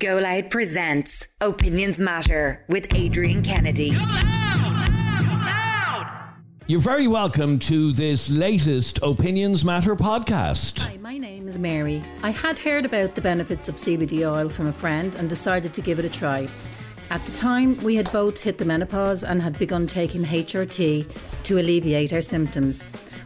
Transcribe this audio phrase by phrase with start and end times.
[0.00, 3.94] Go Loud presents Opinions Matter with Adrian Kennedy.
[6.66, 10.88] You're very welcome to this latest Opinions Matter podcast.
[10.88, 12.02] Hi, my name is Mary.
[12.22, 15.82] I had heard about the benefits of CBD oil from a friend and decided to
[15.82, 16.48] give it a try.
[17.10, 21.60] At the time, we had both hit the menopause and had begun taking HRT to
[21.60, 22.82] alleviate our symptoms.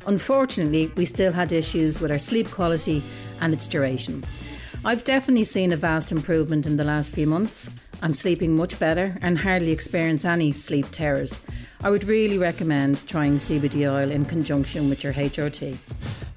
[0.09, 3.01] Unfortunately, we still had issues with our sleep quality
[3.41, 4.25] and its duration.
[4.87, 7.71] I've definitely seen a vast improvement in the last few months.
[8.03, 11.43] I'm sleeping much better and hardly experience any sleep terrors.
[11.82, 15.79] I would really recommend trying CBD oil in conjunction with your HRT.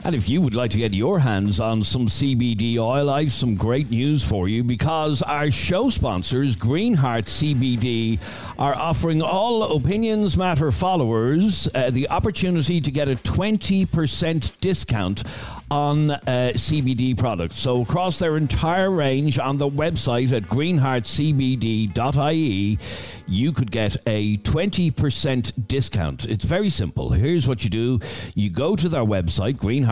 [0.03, 3.55] And if you would like to get your hands on some CBD oil, I've some
[3.55, 8.19] great news for you because our show sponsors, Greenheart CBD,
[8.59, 15.23] are offering all Opinions Matter followers uh, the opportunity to get a 20% discount
[15.69, 17.59] on uh, CBD products.
[17.59, 22.79] So, across their entire range on the website at greenheartcbd.ie,
[23.27, 26.25] you could get a 20% discount.
[26.25, 27.11] It's very simple.
[27.11, 27.99] Here's what you do
[28.35, 29.86] you go to their website, greenheartcbd.ie,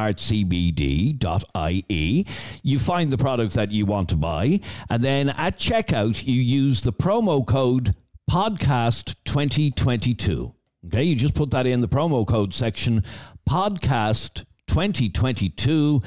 [2.64, 6.82] you find the product that you want to buy, and then at checkout, you use
[6.82, 7.96] the promo code
[8.30, 10.54] podcast 2022.
[10.88, 13.04] Okay, you just put that in the promo code section,
[13.50, 16.02] podcast 2022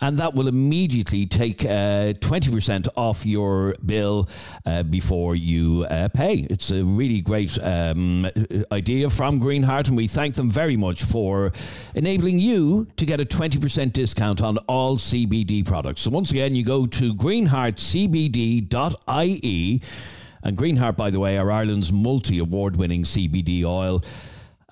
[0.00, 4.28] and that will immediately take uh, 20% off your bill
[4.66, 6.46] uh, before you uh, pay.
[6.50, 8.26] It's a really great um,
[8.72, 11.52] idea from Greenheart, and we thank them very much for
[11.94, 16.02] enabling you to get a 20% discount on all CBD products.
[16.02, 19.82] So, once again, you go to greenheartcbd.ie,
[20.42, 24.02] and Greenheart, by the way, are Ireland's multi award winning CBD oil.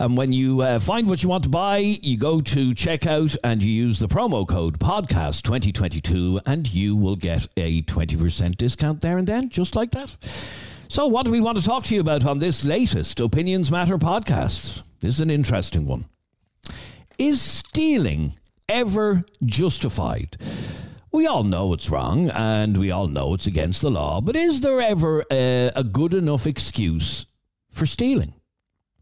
[0.03, 3.63] And when you uh, find what you want to buy, you go to checkout and
[3.63, 9.17] you use the promo code podcast 2022 and you will get a 20% discount there
[9.17, 10.17] and then, just like that.
[10.89, 13.97] So, what do we want to talk to you about on this latest Opinions Matter
[13.97, 14.83] podcast?
[14.99, 16.07] This is an interesting one.
[17.17, 18.35] Is stealing
[18.69, 20.37] ever justified?
[21.13, 24.63] We all know it's wrong and we all know it's against the law, but is
[24.63, 27.25] there ever a, a good enough excuse
[27.71, 28.35] for stealing?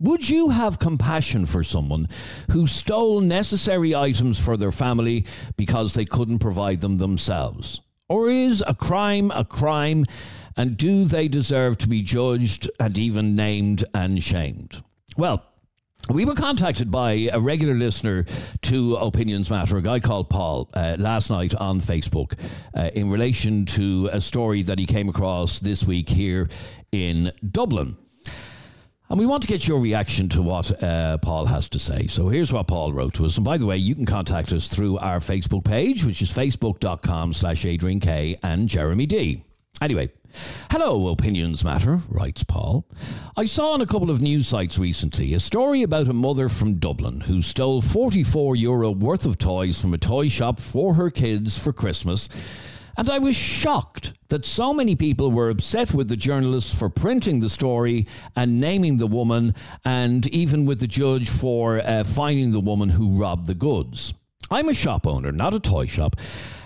[0.00, 2.06] Would you have compassion for someone
[2.50, 5.26] who stole necessary items for their family
[5.58, 7.82] because they couldn't provide them themselves?
[8.08, 10.06] Or is a crime a crime
[10.56, 14.82] and do they deserve to be judged and even named and shamed?
[15.18, 15.44] Well,
[16.08, 18.24] we were contacted by a regular listener
[18.62, 22.38] to Opinions Matter, a guy called Paul, uh, last night on Facebook
[22.74, 26.48] uh, in relation to a story that he came across this week here
[26.90, 27.98] in Dublin.
[29.10, 32.06] And we want to get your reaction to what uh, Paul has to say.
[32.06, 33.36] So here's what Paul wrote to us.
[33.36, 37.32] And by the way, you can contact us through our Facebook page, which is facebook.com
[37.32, 39.42] slash Adrian K and Jeremy D.
[39.82, 40.10] Anyway,
[40.70, 42.86] hello, Opinions Matter, writes Paul.
[43.36, 46.74] I saw on a couple of news sites recently a story about a mother from
[46.74, 51.58] Dublin who stole 44 euro worth of toys from a toy shop for her kids
[51.58, 52.28] for Christmas
[53.00, 57.40] and I was shocked that so many people were upset with the journalists for printing
[57.40, 58.06] the story
[58.36, 59.54] and naming the woman,
[59.86, 64.12] and even with the judge for uh, finding the woman who robbed the goods.
[64.50, 66.16] I'm a shop owner, not a toy shop.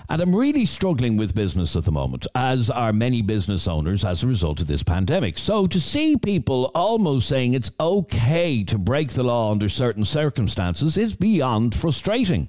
[0.08, 4.24] And I'm really struggling with business at the moment, as are many business owners as
[4.24, 5.38] a result of this pandemic.
[5.38, 10.98] So to see people almost saying it's okay to break the law under certain circumstances
[10.98, 12.48] is beyond frustrating.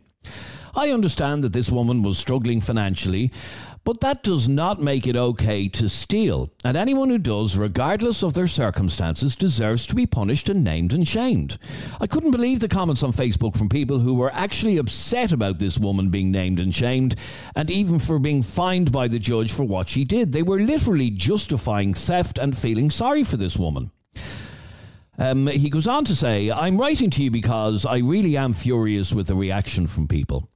[0.76, 3.32] I understand that this woman was struggling financially,
[3.86, 6.52] but that does not make it okay to steal.
[6.66, 11.08] And anyone who does, regardless of their circumstances, deserves to be punished and named and
[11.08, 11.60] shamed.
[12.02, 15.78] I couldn't believe the comments on Facebook from people who were actually upset about this
[15.78, 17.16] woman being named and shamed,
[17.56, 20.32] and even for being fined by the judge for what she did.
[20.32, 23.92] They were literally justifying theft and feeling sorry for this woman.
[25.18, 29.14] Um, he goes on to say, I'm writing to you because I really am furious
[29.14, 30.50] with the reaction from people.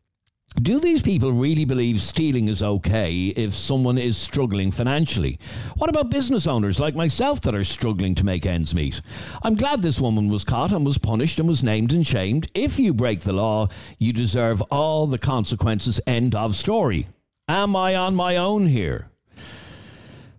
[0.55, 5.39] Do these people really believe stealing is okay if someone is struggling financially?
[5.77, 8.99] What about business owners like myself that are struggling to make ends meet?
[9.43, 12.51] I'm glad this woman was caught and was punished and was named and shamed.
[12.55, 13.67] If you break the law,
[13.99, 16.01] you deserve all the consequences.
[16.07, 17.07] End of story.
[17.47, 19.11] Am I on my own here?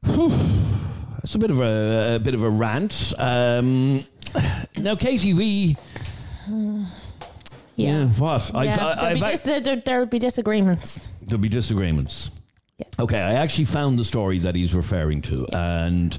[0.03, 3.13] That's a bit of a, a bit of a rant.
[3.17, 4.05] Um,
[4.77, 5.77] now, Katie, we.
[7.85, 8.07] Yeah.
[8.07, 8.55] what?
[8.55, 11.13] I've- Yeah, I- there'll, be I've- dis- there, there- there'll be disagreements.
[11.23, 12.31] There'll be disagreements.
[12.79, 12.89] Yes.
[12.99, 16.17] Okay, I actually found the story that he's referring to, and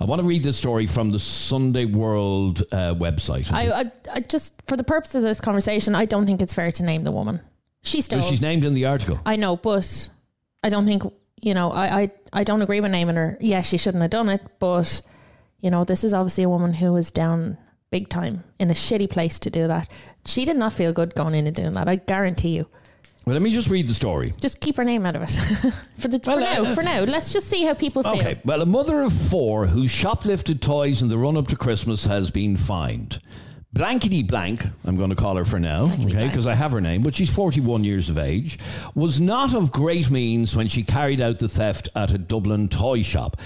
[0.00, 3.50] I want to read this story from the Sunday World uh, website.
[3.52, 6.70] I, I, I just, for the purpose of this conversation, I don't think it's fair
[6.72, 7.40] to name the woman.
[7.82, 8.20] She stole.
[8.20, 9.18] She's named in the article.
[9.24, 10.08] I know, but
[10.62, 11.02] I don't think
[11.40, 13.38] you know, I, I, I don't agree with naming her.
[13.40, 15.00] Yeah, she shouldn't have done it, but
[15.60, 17.56] you know, this is obviously a woman who was down
[17.90, 19.88] big time in a shitty place to do that.
[20.26, 21.88] She did not feel good going in and doing that.
[21.88, 22.66] I guarantee you.
[23.26, 24.32] Well, let me just read the story.
[24.40, 25.28] Just keep her name out of it
[25.98, 26.70] for the Well, for now.
[26.70, 28.12] uh, For now, let's just see how people feel.
[28.14, 32.04] Okay, well, a mother of four who shoplifted toys in the run up to Christmas
[32.04, 33.20] has been fined.
[33.74, 37.02] Blankety blank, I'm going to call her for now, okay, because I have her name,
[37.02, 38.58] but she's 41 years of age,
[38.94, 43.02] was not of great means when she carried out the theft at a Dublin toy
[43.02, 43.36] shop.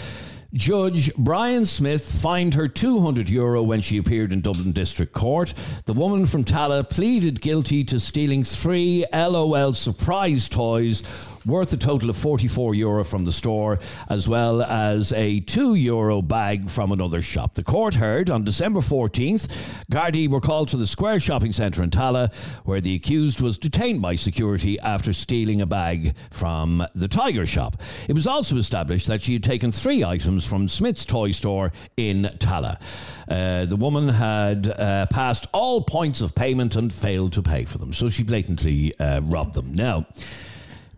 [0.55, 5.55] Judge Brian Smith fined her 200 euro when she appeared in Dublin District Court.
[5.87, 11.03] The woman from Tallaght pleaded guilty to stealing three LOL surprise toys
[11.47, 13.79] worth a total of 44 euro from the store,
[14.09, 17.55] as well as a 2 euro bag from another shop.
[17.55, 19.49] The court heard on December 14th,
[19.91, 22.35] Gardaí were called to the Square Shopping Centre in Tallaght,
[22.65, 27.77] where the accused was detained by security after stealing a bag from the Tiger shop.
[28.09, 32.25] It was also established that she had taken three items from Smyth's toy store in
[32.39, 32.81] Tallaght.
[33.29, 37.79] Uh, the woman had uh, passed all points of payment and failed to pay for
[37.79, 39.73] them, so she blatantly uh, robbed them.
[39.75, 40.07] Now,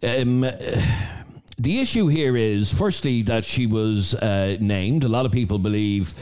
[0.04, 0.50] um, uh,
[1.58, 5.04] the issue here is, firstly, that she was uh, named.
[5.04, 6.12] A lot of people believe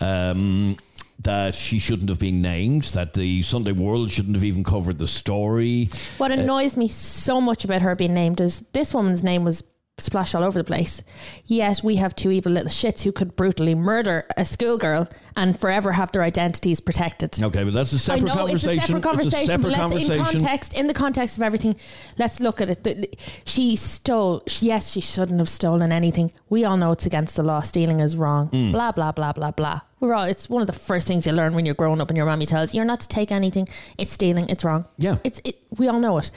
[0.00, 0.76] um,
[1.20, 5.06] that she shouldn't have been named, that the Sunday World shouldn't have even covered the
[5.06, 5.88] story.
[6.18, 9.62] What annoys me so much about her being named is this woman's name was
[10.00, 11.02] splashed all over the place.
[11.46, 15.92] Yet we have two evil little shits who could brutally murder a schoolgirl and forever
[15.92, 17.40] have their identities protected.
[17.40, 18.76] Okay, but that's a I separate know conversation.
[18.78, 19.38] it's a separate conversation.
[19.38, 21.76] It's a separate but let's, in context, in the context of everything,
[22.18, 23.20] let's look at it.
[23.44, 24.42] She stole.
[24.60, 26.32] Yes, she shouldn't have stolen anything.
[26.48, 27.60] We all know it's against the law.
[27.60, 28.48] Stealing is wrong.
[28.50, 28.72] Mm.
[28.72, 29.80] Blah blah blah blah blah.
[30.00, 30.24] We're all.
[30.24, 32.46] It's one of the first things you learn when you're growing up, and your mommy
[32.46, 33.68] tells you you're not to take anything.
[33.96, 34.48] It's stealing.
[34.48, 34.86] It's wrong.
[34.96, 35.18] Yeah.
[35.24, 35.56] It's it.
[35.76, 36.30] We all know it.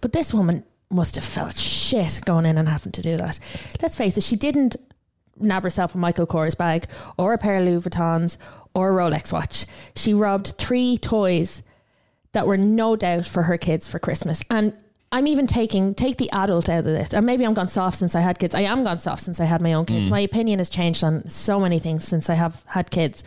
[0.00, 3.38] But this woman must have felt shit going in and having to do that.
[3.82, 4.22] Let's face it.
[4.22, 4.76] She didn't
[5.38, 6.86] nab herself a Michael Kors bag
[7.18, 8.38] or a pair of Louis Vuittons
[8.74, 9.66] or a Rolex watch.
[9.94, 11.62] She robbed three toys
[12.32, 14.42] that were no doubt for her kids for Christmas.
[14.50, 14.76] And
[15.12, 17.14] I'm even taking take the adult out of this.
[17.14, 18.54] Or maybe I'm gone soft since I had kids.
[18.54, 20.08] I am gone soft since I had my own kids.
[20.08, 20.10] Mm.
[20.10, 23.24] My opinion has changed on so many things since I have had kids.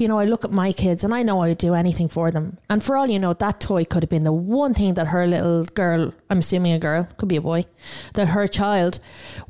[0.00, 2.30] You know, I look at my kids and I know I would do anything for
[2.30, 2.56] them.
[2.70, 5.26] And for all you know, that toy could have been the one thing that her
[5.26, 7.64] little girl, I'm assuming a girl, could be a boy,
[8.14, 8.98] that her child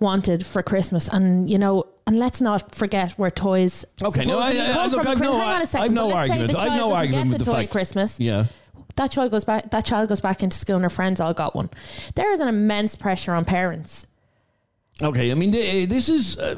[0.00, 1.08] wanted for Christmas.
[1.08, 3.84] And, you know, and let's not forget where toys.
[4.02, 5.06] Okay, no, I- I- come look.
[5.06, 5.84] I've no- Hang on a second.
[5.84, 6.58] I've no but let's say argument.
[6.58, 8.44] I've no argument get with the the toy fact- at Christmas Yeah.
[8.96, 11.54] that child goes back that child goes back into school and her friends all got
[11.54, 11.70] one
[12.16, 14.06] there is an immense pressure on parents
[15.02, 16.38] Okay, I mean, this is.
[16.38, 16.56] Uh,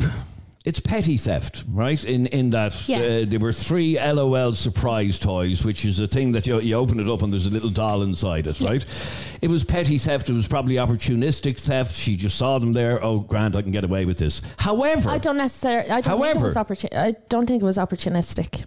[0.65, 2.05] it's petty theft, right?
[2.05, 3.01] In in that Yes.
[3.27, 7.01] uh, there were three LOL surprise toys, which is a thing that you, you open
[7.01, 8.85] it up and there's a little doll inside it, right?
[9.43, 10.31] It was petty theft.
[10.31, 11.97] It was probably opportunistic theft.
[11.97, 13.03] She just saw them there.
[13.05, 14.41] Oh, Grant, I can get away with this.
[14.59, 17.67] However, i don't necessarily i don't think it However- was opportun- i don't think it
[17.67, 18.65] was opportunistic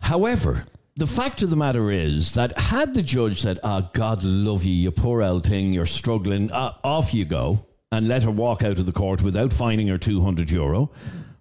[0.00, 0.64] However,
[0.96, 4.72] the fact of the matter is that had the judge said, "Ah, God love you,
[4.74, 8.78] you poor old thing, you're struggling," uh, off you go, and let her walk out
[8.80, 10.90] of the court without fining her two hundred euro.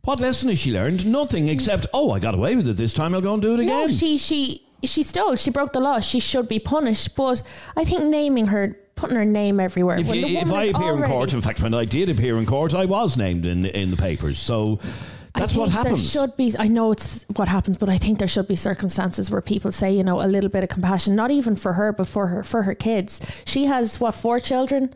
[0.03, 1.05] What lesson has she learned?
[1.07, 3.15] Nothing except, "Oh, I got away with it this time.
[3.15, 5.99] I'll go and do it again." no she she she stole she broke the law
[5.99, 7.43] she should be punished but
[7.77, 11.33] i think naming her putting her name everywhere if, you- if I appear in court,
[11.33, 14.37] in fact, when I did appear in court, I was named in in the papers.
[14.39, 14.79] So
[15.35, 16.11] that's what happens.
[16.13, 16.53] There should be.
[16.59, 19.91] I know it's what happens, but I think there should be circumstances where people say,
[19.95, 22.63] you know, a little bit of compassion, not even for her, but for her for
[22.63, 23.21] her kids.
[23.45, 24.93] She has what four children,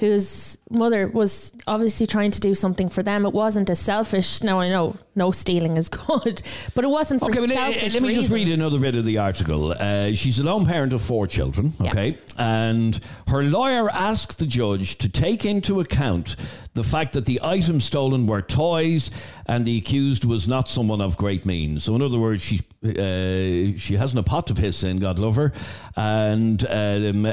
[0.00, 3.26] whose mother was obviously trying to do something for them.
[3.26, 4.42] It wasn't a selfish.
[4.42, 6.42] Now I know no stealing is good,
[6.74, 9.72] but it wasn't for Okay, selfish let me just read another bit of the article.
[9.78, 11.90] Uh, she's a lone parent of four children, Yeah.
[11.90, 12.18] okay?
[12.38, 12.98] And
[13.28, 16.36] her lawyer asked the judge to take into account
[16.72, 19.10] the fact that the items stolen were toys
[19.46, 21.84] and the accused was not someone of great means.
[21.84, 25.36] So, in other words, she, uh, she hasn't a pot to piss in, God love
[25.36, 25.52] her,
[25.96, 27.32] and um, uh,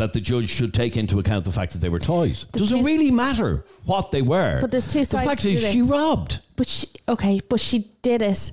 [0.00, 2.44] that the judge should take into account the fact that they were toys.
[2.52, 4.58] Does it really matter what they were?
[4.60, 5.72] But there's two The fact is, this.
[5.72, 6.40] she robbed.
[6.62, 8.52] But she, okay, but she did it.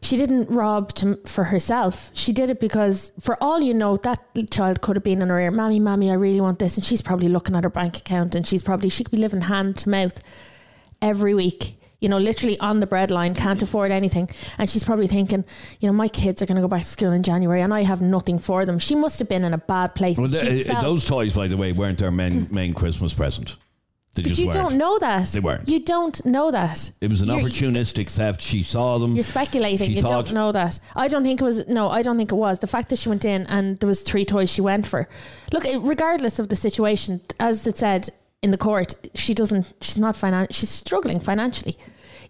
[0.00, 2.10] She didn't rob to, for herself.
[2.14, 4.20] She did it because, for all you know, that
[4.50, 7.02] child could have been in her ear, "Mommy, mommy, I really want this," and she's
[7.02, 9.90] probably looking at her bank account, and she's probably she could be living hand to
[9.90, 10.18] mouth
[11.02, 11.76] every week.
[12.00, 15.44] You know, literally on the breadline, can't afford anything, and she's probably thinking,
[15.80, 17.82] you know, my kids are going to go back to school in January, and I
[17.82, 18.78] have nothing for them.
[18.78, 20.16] She must have been in a bad place.
[20.16, 23.12] Well, She the, uh, felt- those toys, by the way, weren't their main main Christmas
[23.12, 23.56] present.
[24.14, 24.54] They but you weren't.
[24.56, 25.26] don't know that.
[25.28, 25.68] They weren't.
[25.68, 26.90] You don't know that.
[27.00, 28.40] It was an You're- opportunistic theft.
[28.40, 29.14] She saw them.
[29.16, 29.86] You're speculating.
[29.88, 30.78] She you thought- don't know that.
[30.94, 31.66] I don't think it was.
[31.68, 32.60] No, I don't think it was.
[32.60, 35.08] The fact that she went in and there was three toys she went for.
[35.52, 38.08] Look, regardless of the situation, as it said
[38.42, 39.72] in the court, she doesn't.
[39.80, 41.76] She's not finan- She's struggling financially.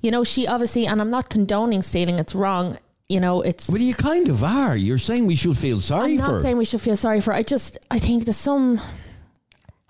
[0.00, 2.18] You know, she obviously, and I'm not condoning stealing.
[2.18, 2.78] It's wrong.
[3.10, 3.68] You know, it's.
[3.68, 4.74] Well, you kind of are.
[4.76, 7.34] You're saying we should feel sorry I'm not for saying we should feel sorry for.
[7.34, 8.80] I just, I think there's some.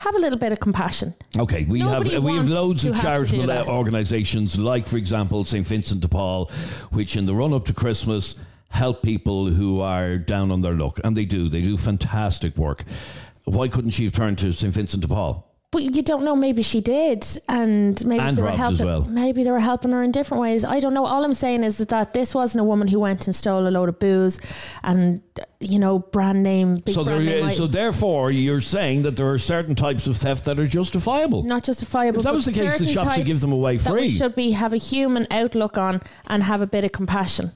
[0.04, 1.14] Have a little bit of compassion.
[1.38, 6.02] Okay, we Nobody have we have loads of charitable organisations, like for example St Vincent
[6.02, 6.50] de Paul,
[6.90, 8.36] which in the run up to Christmas
[8.68, 11.48] help people who are down on their luck, and they do.
[11.48, 12.84] They do fantastic work.
[13.44, 15.50] Why couldn't she have turned to St Vincent de Paul?
[15.74, 16.36] But you don't know.
[16.36, 18.86] Maybe she did, and maybe And they were helping.
[18.86, 19.04] well.
[19.06, 20.64] Maybe they were helping her in different ways.
[20.64, 21.04] I don't know.
[21.04, 23.88] All I'm saying is that this wasn't a woman who went and stole a load
[23.88, 24.40] of booze
[24.84, 25.20] and
[25.58, 26.76] you know brand name.
[26.76, 30.16] Big So brand there, name so therefore, you're saying that there are certain types of
[30.16, 31.42] theft that are justifiable.
[31.42, 32.20] not justifiable.
[32.20, 34.52] If that was the case, the shops would give them away that we should be
[34.52, 37.50] have a human outlook on and have a bit of compassion.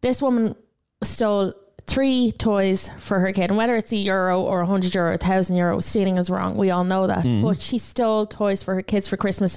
[0.00, 0.56] This woman
[1.02, 1.52] stole
[1.90, 5.18] three toys for her kid, and whether it's a euro or a hundred euro, a
[5.18, 6.56] thousand euro, stealing is wrong.
[6.56, 7.22] We all know that.
[7.22, 7.42] Hmm.
[7.42, 9.56] But she stole toys for her kids for Christmas.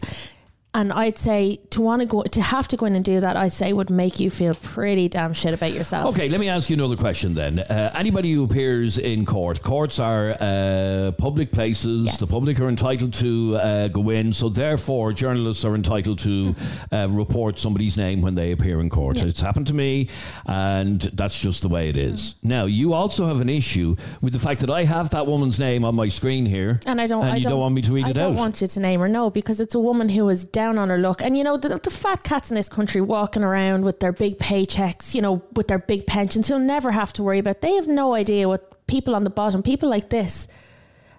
[0.75, 3.37] And I'd say to want to go to have to go in and do that,
[3.37, 6.15] I'd say would make you feel pretty damn shit about yourself.
[6.15, 7.59] Okay, let me ask you another question then.
[7.59, 12.05] Uh, anybody who appears in court, courts are uh, public places.
[12.07, 12.17] Yes.
[12.19, 16.55] The public are entitled to uh, go in, so therefore journalists are entitled to
[16.91, 19.17] uh, report somebody's name when they appear in court.
[19.17, 19.25] Yeah.
[19.25, 20.09] It's happened to me,
[20.47, 22.33] and that's just the way it is.
[22.41, 25.85] Now, you also have an issue with the fact that I have that woman's name
[25.85, 27.21] on my screen here, And I don't.
[27.23, 28.37] and I you don't, want me to read I it don't out.
[28.39, 30.97] want you to name her, no, because it's a woman who is down on her
[30.97, 31.21] luck.
[31.21, 34.37] And you know, the, the fat cats in this country walking around with their big
[34.37, 37.61] paychecks, you know, with their big pensions, who'll never have to worry about.
[37.61, 40.47] They have no idea what people on the bottom, people like this,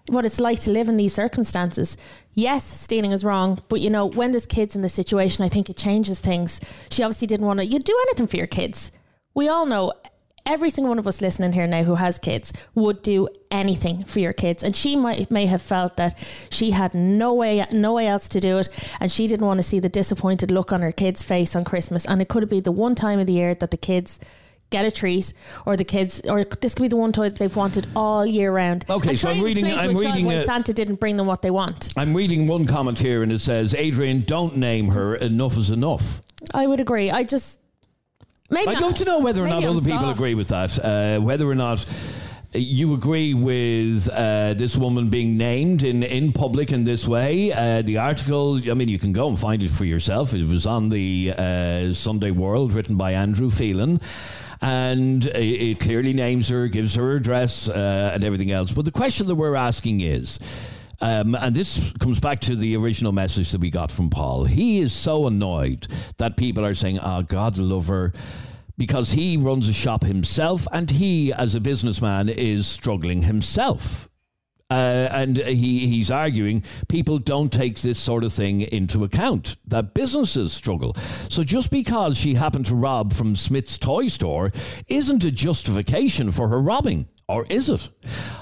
[0.09, 1.97] what it's like to live in these circumstances.
[2.33, 5.69] Yes, stealing is wrong, but you know, when there's kids in the situation, I think
[5.69, 6.61] it changes things.
[6.91, 7.67] She obviously didn't want to.
[7.67, 8.93] You'd do anything for your kids.
[9.35, 9.93] We all know.
[10.47, 14.21] Every single one of us listening here now who has kids would do anything for
[14.21, 16.19] your kids, and she might may have felt that
[16.51, 18.69] she had no way no way else to do it,
[19.01, 22.05] and she didn't want to see the disappointed look on her kid's face on Christmas.
[22.05, 24.21] And it could be the one time of the year that the kids
[24.69, 25.33] get a treat,
[25.65, 28.53] or the kids, or this could be the one toy that they've wanted all year
[28.53, 28.85] round.
[28.91, 31.89] Okay, so I'm reading- I'm reading a- Santa didn't bring them what they want.
[31.97, 35.15] I'm reading one comment here, and it says, "Adrian, don't name her.
[35.15, 36.21] Enough is enough."
[36.53, 37.11] I would agree.
[37.11, 37.61] I just
[38.51, 40.19] maybe I'd love to know whether or not maybe I'm other people soft.
[40.19, 40.79] agree with that.
[40.85, 41.85] Uh, whether or not
[42.55, 47.53] you agree with uh, this woman being named in, in public in this way.
[47.53, 50.35] Uh, the article, I mean, you can go and find it for yourself.
[50.35, 54.01] It was on the uh, Sunday World, written by Andrew Phelan.
[54.61, 58.73] And it, it clearly names her, gives her address, uh, and everything else.
[58.73, 60.39] But the question that we're asking is
[61.05, 64.45] um, and this comes back to the original message that we got from Paul.
[64.45, 68.13] He is so annoyed that people are saying, "Oh, God lover."
[68.77, 74.09] because he runs a shop himself, and he, as a businessman, is struggling himself.
[74.71, 79.95] Uh, and he, he's arguing people don't take this sort of thing into account, that
[79.95, 80.95] businesses struggle.
[81.29, 84.53] So just because she happened to rob from Smyth's toy store
[84.89, 87.07] isn't a justification for her robbing.
[87.29, 87.89] Or is it?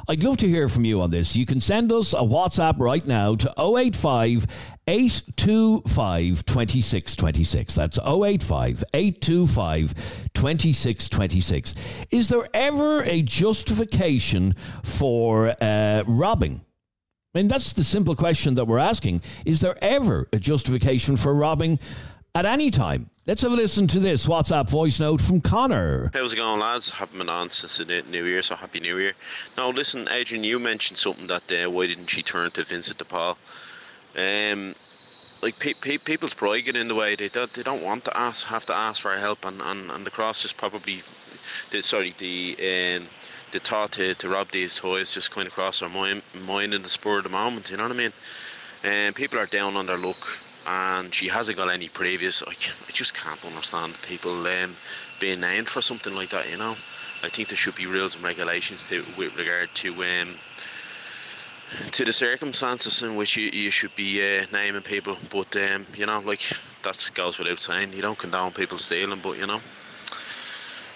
[0.09, 1.37] I'd love to hear from you on this.
[1.37, 4.47] You can send us a WhatsApp right now to 085
[4.89, 7.75] 825 2626.
[7.75, 9.95] That's 085 825
[10.35, 11.75] 2626.
[12.11, 16.63] Is there ever a justification for uh, robbing?
[17.35, 19.23] I mean, that's the simple question that we're asking.
[19.47, 21.79] Is there ever a justification for robbing
[22.35, 23.11] at any time?
[23.27, 26.11] Let's have a listen to this WhatsApp voice note from Connor.
[26.13, 26.91] How's it going, lads?
[26.91, 29.13] Haven't been on since the new- Year, so happy New Year.
[29.57, 33.05] Now, listen, Adrian, you mentioned something that uh, why didn't she turn to Vincent de
[33.05, 33.39] Paul?
[34.17, 34.75] Um,
[35.41, 37.15] like pe- pe- people's pride get in the way.
[37.15, 40.05] They don't, they don't want to ask, have to ask for help, and, and, and
[40.05, 41.03] the cross is probably,
[41.71, 42.57] the, sorry, the
[42.99, 43.09] um,
[43.53, 46.89] the thought to, to rob these toys just of crossed their mind, mind in the
[46.89, 47.71] spur of the moment.
[47.71, 48.13] You know what I mean?
[48.83, 50.27] And people are down on their luck,
[50.67, 52.43] and she hasn't got any previous.
[52.43, 52.55] I
[52.93, 54.77] just can't understand people um,
[55.21, 56.51] being named for something like that.
[56.51, 56.77] You know,
[57.23, 60.35] I think there should be rules and regulations to, with regard to um,
[61.93, 65.17] to the circumstances in which you, you should be uh, naming people.
[65.31, 66.43] But um, you know, like
[66.83, 67.93] that goes without saying.
[67.93, 69.61] You don't condone people stealing, but you know.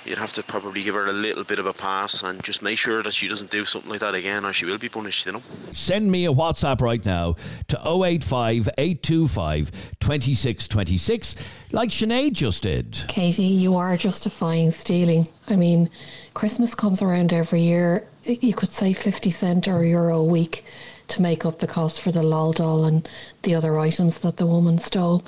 [0.07, 2.79] You'd have to probably give her a little bit of a pass and just make
[2.79, 5.27] sure that she doesn't do something like that again, or she will be punished.
[5.27, 5.43] You know.
[5.73, 7.35] Send me a WhatsApp right now
[7.69, 13.05] to 085 825 2626, like Sinead just did.
[13.09, 15.27] Katie, you are justifying stealing.
[15.49, 15.91] I mean,
[16.35, 18.07] Christmas comes around every year.
[18.23, 20.65] You could say 50 cent or euro a week
[21.09, 23.09] to make up the cost for the lol doll and
[23.43, 25.25] the other items that the woman stole.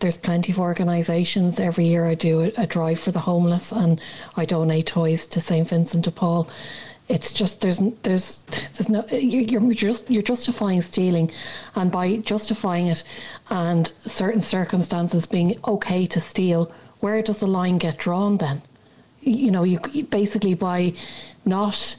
[0.00, 1.58] There's plenty of organisations.
[1.60, 4.00] Every year I do a, a drive for the homeless and
[4.36, 5.66] I donate toys to St.
[5.68, 6.48] Vincent de Paul.
[7.08, 8.42] it's just there's there's
[8.74, 11.30] there's no you're you're just you're justifying stealing,
[11.74, 13.04] and by justifying it,
[13.50, 18.62] and certain circumstances being okay to steal, where does the line get drawn then?
[19.20, 20.94] You know, you- basically by
[21.44, 21.96] not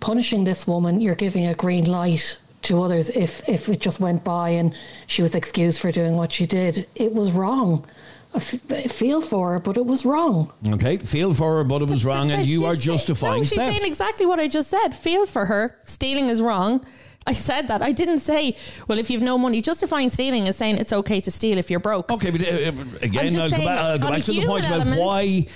[0.00, 3.08] punishing this woman, you're giving a green light to others.
[3.10, 4.74] If if it just went by and
[5.06, 7.86] she was excused for doing what she did, it was wrong.
[8.32, 10.52] I f- I feel for her, but it was wrong.
[10.66, 13.58] Okay, feel for her, but it was wrong, and But you are justifying No, she's
[13.58, 13.76] theft.
[13.76, 14.90] saying exactly what I just said.
[14.94, 15.76] Feel for her.
[15.86, 16.84] Stealing is wrong.
[17.26, 17.82] I said that.
[17.82, 18.56] I didn't say,
[18.88, 21.80] well, if you've no money, justifying stealing is saying it's okay to steal if you're
[21.80, 22.10] broke.
[22.10, 24.32] Okay, but uh, uh, again, just I'll go saying back, I'll go back to the
[24.32, 25.46] human point about why.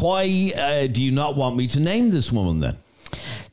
[0.00, 2.76] Why uh, do you not want me to name this woman then?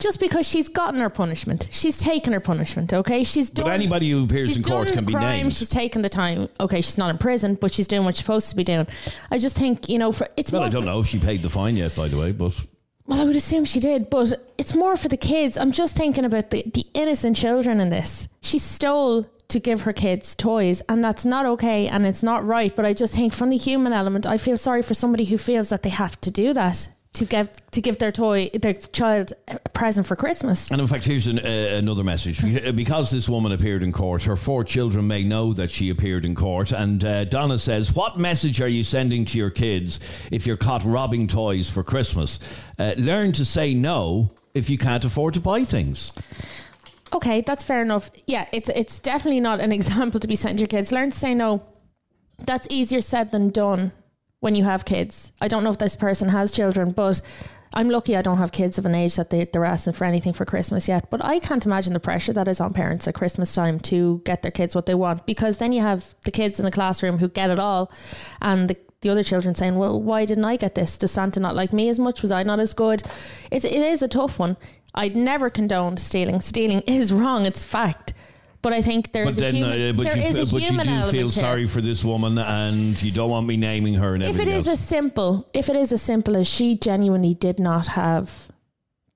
[0.03, 1.69] Just because she's gotten her punishment.
[1.71, 3.23] She's taken her punishment, okay?
[3.23, 3.67] She's done.
[3.67, 5.53] But anybody who appears in court can be crime, named.
[5.53, 6.49] She's taken the time.
[6.59, 8.85] Okay, she's not in prison, but she's doing what she's supposed to be doing.
[9.31, 11.41] I just think, you know, for it's Well, I don't for- know if she paid
[11.41, 12.51] the fine yet, by the way, but
[13.07, 15.57] Well, I would assume she did, but it's more for the kids.
[15.57, 18.27] I'm just thinking about the, the innocent children in this.
[18.41, 22.75] She stole to give her kids toys, and that's not okay and it's not right.
[22.75, 25.69] But I just think from the human element, I feel sorry for somebody who feels
[25.69, 29.69] that they have to do that to give to give their toy their child a
[29.69, 30.71] present for Christmas.
[30.71, 32.41] And in fact, here's an, uh, another message.
[32.75, 36.33] Because this woman appeared in court, her four children may know that she appeared in
[36.33, 36.71] court.
[36.71, 39.99] And uh, Donna says, What message are you sending to your kids
[40.31, 42.39] if you're caught robbing toys for Christmas?
[42.79, 46.13] Uh, learn to say no if you can't afford to buy things.
[47.13, 48.09] Okay, that's fair enough.
[48.25, 50.91] Yeah, it's it's definitely not an example to be sent to your kids.
[50.91, 51.63] Learn to say no.
[52.39, 53.91] That's easier said than done
[54.43, 55.31] when you have kids.
[55.39, 57.21] I don't know if this person has children, but
[57.73, 60.33] I'm lucky I don't have kids of an age that they, they're asking for anything
[60.33, 61.09] for Christmas yet.
[61.09, 64.41] But I can't imagine the pressure that is on parents at Christmas time to get
[64.41, 67.29] their kids what they want because then you have the kids in the classroom who
[67.29, 67.89] get it all
[68.41, 70.97] and the the other children saying, "Well, why didn't I get this?
[70.97, 72.21] Does Santa not like me as much?
[72.21, 73.03] Was I not as good?"
[73.51, 74.55] It's it is a tough one.
[74.95, 76.39] I'd never condoned stealing.
[76.39, 77.45] Stealing is wrong.
[77.45, 78.13] It's fact.
[78.63, 79.71] But I think there is a human.
[79.71, 81.29] uh, but there you, is a but you do feel here.
[81.29, 84.67] sorry for this woman, and you don't want me naming her and If it is
[84.67, 84.79] else.
[84.79, 88.47] as simple, if it is as simple as she genuinely did not have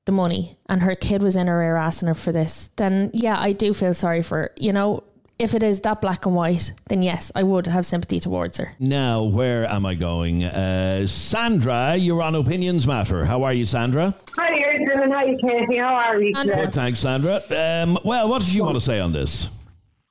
[0.05, 3.39] the money and her kid was in her ear asking her for this, then yeah,
[3.39, 4.51] I do feel sorry for her.
[4.57, 5.03] You know,
[5.39, 8.73] if it is that black and white, then yes, I would have sympathy towards her.
[8.79, 10.43] Now, where am I going?
[10.43, 13.25] Uh, Sandra, you're on Opinions Matter.
[13.25, 14.15] How are you, Sandra?
[14.35, 15.77] Hi, Adrian, and hi, Katie.
[15.77, 16.55] How are you Sandra.
[16.55, 16.65] today?
[16.65, 17.41] Good, thanks, Sandra.
[17.51, 19.49] Um, well, what did you want to say on this?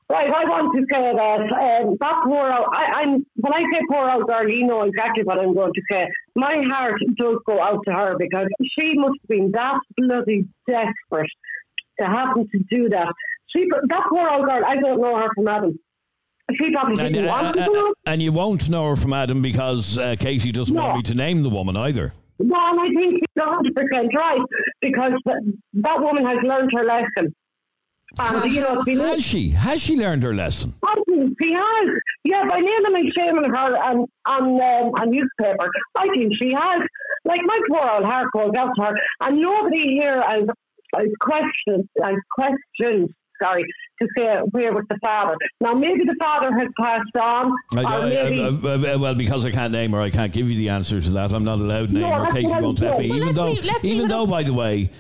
[0.09, 1.41] Right, I want to say that
[1.83, 5.25] um, that poor old, I, I'm, when I say poor old girl, you know exactly
[5.25, 6.07] what I'm going to say.
[6.37, 8.47] My heart does go out to her because
[8.79, 11.31] she must have been that bloody desperate
[11.99, 13.13] to happen to do that.
[13.57, 15.79] She, that poor old girl, I don't know her from Adam.
[16.61, 17.95] She probably And, didn't uh, want to uh, do it.
[18.07, 20.83] and you won't know her from Adam because uh, Katie doesn't No.
[20.83, 22.13] want me to name the woman either.
[22.39, 24.41] No, and I think she's 100% right
[24.83, 27.35] because that, woman has learned her lesson.
[28.19, 29.49] And, you know, she Has she?
[29.51, 30.75] Has she learned her lesson?
[30.85, 31.89] I think she has.
[32.25, 36.81] Yeah, by naming and shaming her on on um, on newspaper, I think she has.
[37.25, 40.45] Like my poor old heart goes out to her, and nobody here has,
[40.95, 43.11] has questioned has questioned.
[43.43, 43.65] Sorry
[44.03, 45.35] to say where was the father.
[45.61, 48.43] Now maybe the father has passed on, I- or I- maybe.
[48.91, 51.33] I- well, because I can't name her, I can't give you the answer to that.
[51.33, 52.31] I'm not allowed to name No, her.
[52.33, 53.09] Katie won't let me.
[53.09, 54.91] Well, even though, leave- even though, by the way,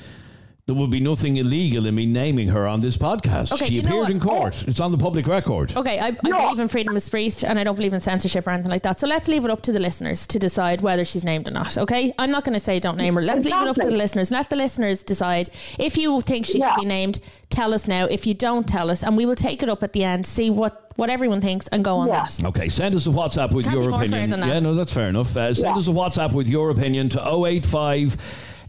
[0.66, 3.52] there would be nothing illegal in me naming her on this podcast.
[3.52, 4.64] Okay, she appeared in court.
[4.66, 5.76] It's on the public record.
[5.76, 6.40] Okay, I, I No.
[6.40, 8.98] believe in freedom of speech and I don't believe in censorship or anything like that.
[8.98, 11.78] So let's leave it up to the listeners to decide whether she's named or not.
[11.78, 13.22] Okay, I'm not going to say don't name her.
[13.22, 14.32] Let's leave it up to the listeners.
[14.32, 15.50] Let the listeners decide.
[15.78, 16.70] If you think she Yeah.
[16.70, 18.06] should be named, tell us now.
[18.06, 20.26] If you don't, tell us, and we will take it up at the end.
[20.26, 22.22] See what what everyone thinks and go on Yeah.
[22.24, 22.42] that.
[22.46, 24.30] Okay, send us a WhatsApp with Can't your be more fair opinion.
[24.30, 24.48] than that.
[24.48, 25.36] Yeah, no, that's fair enough.
[25.36, 25.78] Uh, send Yeah.
[25.78, 28.16] us a WhatsApp with your opinion to 085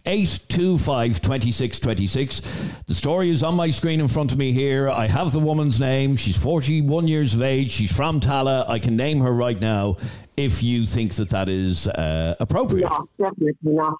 [0.08, 2.42] 825 2626.
[2.88, 4.88] The story is on my screen in front of me here.
[4.90, 6.16] I have the woman's name.
[6.16, 7.72] She's 41 years of age.
[7.72, 8.70] She's from Tallaght.
[8.70, 9.98] I can name her right now
[10.38, 12.90] if you think that that is uh, appropriate.
[12.90, 13.98] no, definitely not.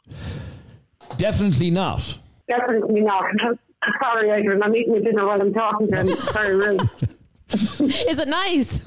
[1.18, 2.18] Definitely not.
[2.48, 3.26] Definitely not.
[4.02, 4.64] Sorry, Adrian.
[4.64, 6.10] I'm eating my dinner while I'm talking to him.
[6.10, 6.82] It's very rude.
[7.82, 8.84] Is it nice?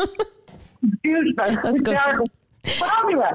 [1.02, 1.34] Beautiful.
[1.62, 1.96] That's good.
[1.96, 2.30] Terrible.
[2.78, 3.30] But anyway,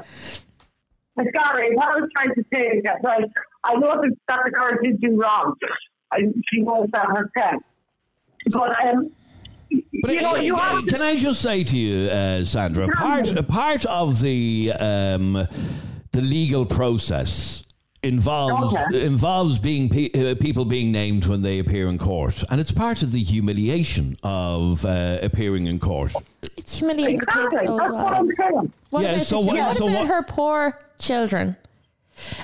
[1.16, 3.24] sorry, what I was trying to say is that, right,
[3.66, 5.54] I know that, that the girl did do wrong.
[6.12, 6.18] I,
[6.52, 7.62] she knows that herself.
[8.52, 9.10] But, um,
[10.02, 12.86] But you know, uh, you uh, have can I just say to you, uh, Sandra,
[12.88, 15.32] part part of the um,
[16.12, 17.64] the legal process
[18.04, 19.04] involves Okay.
[19.04, 23.02] involves being pe- uh, people being named when they appear in court, and it's part
[23.02, 26.12] of the humiliation of uh, appearing in court.
[26.56, 27.66] it's humiliating the kids exactly.
[27.66, 28.12] though as That's what.
[28.14, 28.72] I'm saying.
[28.90, 31.56] What Yeah, about, so the, what- what so about what- her poor children?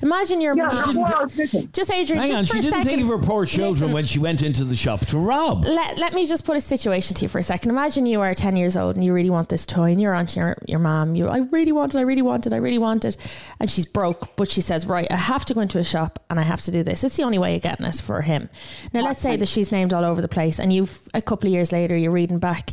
[0.02, 0.96] Imagine your Yeah, mom.
[0.96, 1.70] well, listen.
[1.72, 2.88] Just Adrian, Hang just on, for she a didn't second.
[2.90, 5.64] think of her poor children Listen, when she went into the shop to rob.
[5.64, 7.70] let, let me just put a situation to you for a second.
[7.70, 10.26] Imagine you are 10 years old and you really want this toy and you're on
[10.26, 11.14] to your, your mom.
[11.14, 13.16] You I really want it, I really want it, I really want it.
[13.60, 16.38] And she's broke, but she says, right, I have to go into a shop and
[16.38, 17.02] I have to do this.
[17.04, 18.48] It's the only way of getting it for him.
[18.92, 21.52] Now, let's say that she's named all over the place and you've, a couple of
[21.54, 22.72] years later, you're reading back,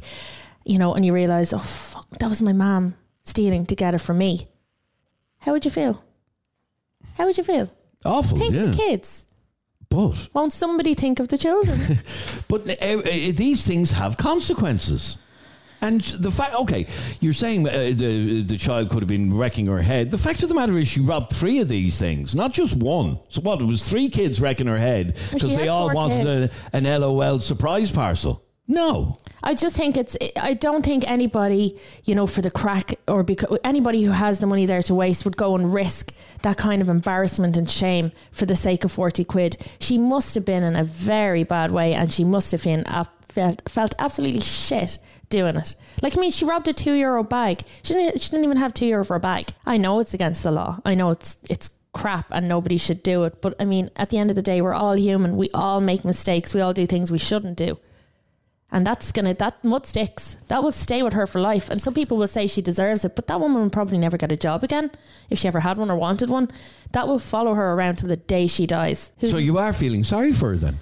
[0.65, 3.99] you know, and you realise, oh, fuck, that was my mom stealing to get it
[3.99, 4.47] from me.
[5.39, 6.03] How would you feel?
[7.19, 7.69] How would you feel?
[8.05, 8.61] Awful, Think yeah.
[8.61, 9.25] of the kids.
[9.89, 11.77] But Won't somebody think of the children?
[12.47, 13.01] but uh, uh,
[13.33, 15.17] these things have consequences.
[15.81, 16.87] And the fact, okay,
[17.19, 20.11] you're saying uh, the the child could have been wrecking her head.
[20.11, 23.19] The fact of the matter is, she robbed three of these things, not just one.
[23.29, 23.61] So what?
[23.61, 27.91] It was three kids wrecking her head because they all wanted a, an LOL surprise
[27.91, 28.43] parcel.
[28.71, 30.15] No, I just think it's.
[30.39, 34.45] I don't think anybody, you know, for the crack or because anybody who has the
[34.45, 38.45] money there to waste would go and risk that kind of embarrassment and shame for
[38.45, 39.57] the sake of forty quid.
[39.79, 42.85] She must have been in a very bad way, and she must have been
[43.27, 45.75] felt felt absolutely shit doing it.
[46.03, 47.63] Like I mean, she robbed a two euro bag.
[47.81, 48.21] She didn't.
[48.21, 49.47] She didn't even have two euro for a bag.
[49.65, 50.79] I know it's against the law.
[50.85, 53.41] I know it's it's crap and nobody should do it.
[53.41, 55.37] But I mean, at the end of the day, we're all human.
[55.37, 56.53] We all make mistakes.
[56.53, 57.79] We all do things we shouldn't do.
[58.71, 60.37] And that's gonna that mud sticks.
[60.47, 61.69] That will stay with her for life.
[61.71, 64.31] And some people will say she deserves it, but that woman will probably never get
[64.31, 64.91] a job again
[65.29, 66.49] if she ever had one or wanted one.
[66.91, 69.11] That will follow her around to the day she dies.
[69.25, 70.79] so you are feeling sorry for her then.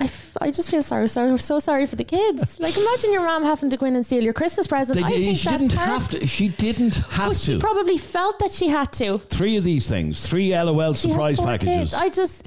[0.00, 2.58] I, f- I just feel sorry, sorry, I'm so sorry for the kids.
[2.64, 4.96] Like imagine your mom having to go in and steal your Christmas present.
[4.96, 5.88] They I think she didn't hard.
[5.88, 6.26] have to.
[6.26, 7.58] She didn't have But she to.
[7.58, 9.18] probably felt that she had to.
[9.18, 11.90] three of these things, three LOL She surprise packages.
[11.90, 11.94] Kids.
[11.94, 12.46] I just,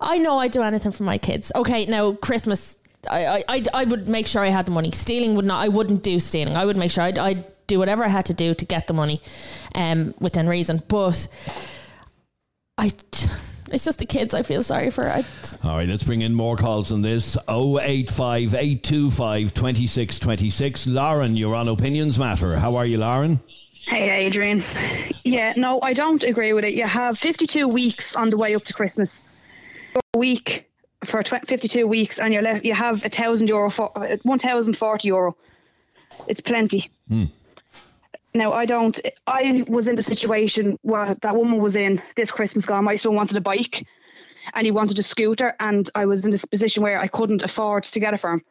[0.00, 1.52] I know I'd do anything for my kids.
[1.54, 2.76] Okay, now Christmas,
[3.08, 4.90] I, I, I, I would make sure I had the money.
[4.90, 5.64] Stealing would not.
[5.64, 6.56] I wouldn't do stealing.
[6.56, 8.92] I would make sure I'd, I'd do whatever I had to do to get the
[8.92, 9.22] money,
[9.74, 10.82] um, within reason.
[10.88, 11.26] But
[12.76, 12.86] I,
[13.70, 14.34] it's just the kids.
[14.34, 15.08] I feel sorry for.
[15.08, 15.24] I,
[15.64, 17.38] All right, let's bring in more calls on this.
[17.48, 20.86] 085 825 2626.
[20.88, 22.58] Lauren, you're on Opinions Matter.
[22.58, 23.40] How are you, Lauren?
[23.86, 24.62] Hey, Adrian.
[25.24, 26.74] Yeah, no, I don't agree with it.
[26.74, 29.24] You have 52 weeks on the way up to Christmas.
[29.94, 30.69] A week
[31.04, 35.08] for tw- 52 weeks, and you're left, you have a thousand euro for uh, 1,040
[35.08, 35.36] euro.
[36.26, 36.90] It's plenty.
[37.08, 37.24] Hmm.
[38.34, 39.00] Now, I don't.
[39.26, 42.84] I was in the situation where that woman was in this Christmas gone.
[42.84, 43.84] My son wanted a bike,
[44.54, 47.82] and he wanted a scooter, and I was in this position where I couldn't afford
[47.84, 48.44] to get it for him.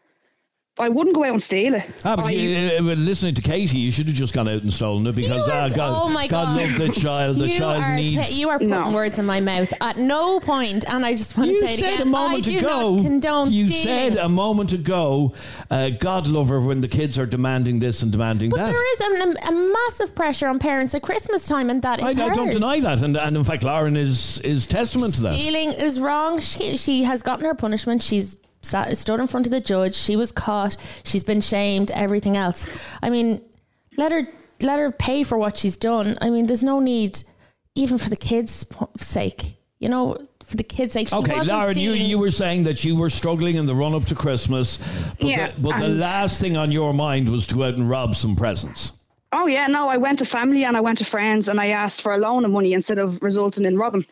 [0.80, 1.84] I wouldn't go out and steal it.
[2.06, 4.72] Ah, but I- you, uh, listening to Katie, you should have just gone out and
[4.74, 6.58] stolen it because are- ah, God, oh my God God.
[6.62, 7.38] love the child.
[7.38, 8.30] The you child are needs.
[8.30, 8.92] ta- you are putting No.
[8.92, 9.72] words in my mouth.
[9.82, 12.02] At no point, and I just want You to say it again.
[12.02, 12.96] a moment I do ago.
[12.96, 13.84] not condone you stealing.
[14.14, 15.34] said a moment ago,
[15.70, 18.74] uh, God love her when the kids are demanding this and demanding But that.
[18.74, 19.02] there is
[19.46, 22.52] a, a massive pressure on parents at Christmas time, and that is I, I don't
[22.52, 25.34] deny that, and and in fact, Lauren is is testament to that.
[25.34, 26.40] Stealing is wrong.
[26.40, 28.02] She, she has gotten her punishment.
[28.02, 29.96] She's sat, stood in front of the judge.
[29.96, 30.76] She was caught.
[31.04, 31.92] She's been shamed.
[31.92, 32.66] Everything else.
[33.02, 33.42] I mean,
[33.98, 34.28] let her
[34.62, 36.18] let her pay for what she's done.
[36.22, 37.20] I mean, there's no need,
[37.76, 38.66] even for the kids'
[38.98, 39.58] sake.
[39.80, 41.10] You know, for the kids' sake.
[41.10, 42.10] She Okay, Lauren, you, stealing.
[42.10, 44.78] you were saying that you were struggling in the run up to Christmas,
[45.20, 47.90] but, Yeah, the, but the last thing on your mind was to go out and
[47.90, 48.92] rob some presents.
[49.32, 52.02] Oh yeah, no, I went to family and I went to friends and I asked
[52.02, 54.06] for a loan of money instead of resulting in robbing.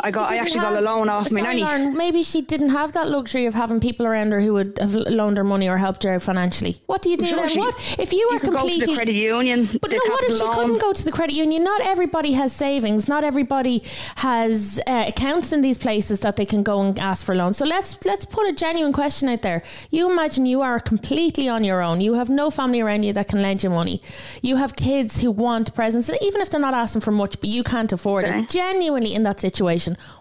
[0.00, 1.62] I got I actually got a loan off my sorry, nanny.
[1.64, 4.94] Lauren, maybe she didn't have that luxury of having people around her who would have
[4.94, 6.76] loaned her money or helped her out financially.
[6.86, 7.48] What do you do Sure, then?
[7.48, 9.68] she- What if you are You could go to completely the credit union.
[9.82, 11.64] But no, what if she capital couldn't go to the credit union?
[11.64, 13.08] Not everybody has savings.
[13.08, 13.82] Not everybody
[14.16, 17.56] has uh, accounts in these places that they can go and ask for loans.
[17.56, 19.62] So let's let's put a genuine question out there.
[19.90, 22.00] You imagine you are completely on your own.
[22.00, 24.00] You have no family around you that can lend you money.
[24.42, 27.62] You have kids who want presents, even if they're not asking for much, but you
[27.64, 28.40] can't afford Okay.
[28.40, 28.48] it.
[28.48, 29.67] Genuinely in that situation,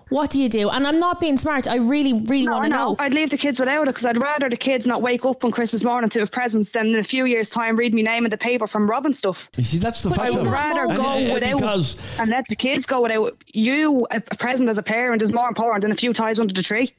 [0.10, 0.70] what do you do?
[0.70, 1.68] And I'm not being smart.
[1.68, 2.90] I really, really No, want to know.
[2.90, 2.96] know.
[3.00, 5.52] I'd leave the kids without it because I'd rather the kids not wake up on
[5.52, 8.30] Christmas morning to have presents than in a few years' time read me name in
[8.32, 9.50] the paper from robbing stuff.
[9.58, 12.30] You see, that's the But fact I would rather And, go uh, without because and
[12.30, 13.36] let the kids go without.
[13.48, 16.54] You, a a present as a parent, is more important than a few ties under
[16.54, 16.92] the tree.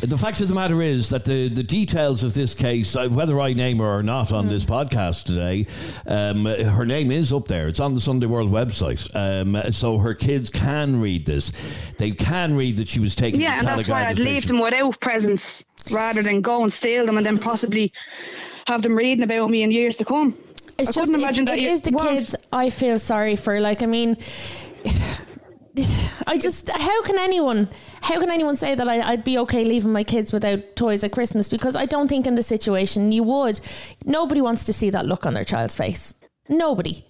[0.00, 3.40] The fact of the matter is that the, the details of this case, uh, whether
[3.40, 5.66] I name her or not on this podcast today,
[6.06, 7.66] um, her name is up there.
[7.66, 9.08] It's on the Sunday World website.
[9.16, 11.50] Um, so her kids can read this.
[11.98, 14.60] They can read that she was taken Yeah, to and that's why I'd leave them
[14.60, 17.92] without presents rather than go and steal them and then possibly
[18.68, 20.36] have them reading about me in years to come.
[20.78, 22.98] It's I just couldn't it- imagine that it you- is the well- kids I feel
[23.00, 23.58] sorry for.
[23.58, 24.16] Like I mean,
[26.26, 27.68] I just how can anyone
[28.00, 31.12] how can anyone say that I, I'd be okay leaving my kids without toys at
[31.12, 31.48] Christmas?
[31.48, 33.60] Because I don't think in the situation you would.
[34.04, 36.14] Nobody wants to see that look on their child's face.
[36.48, 37.04] Nobody.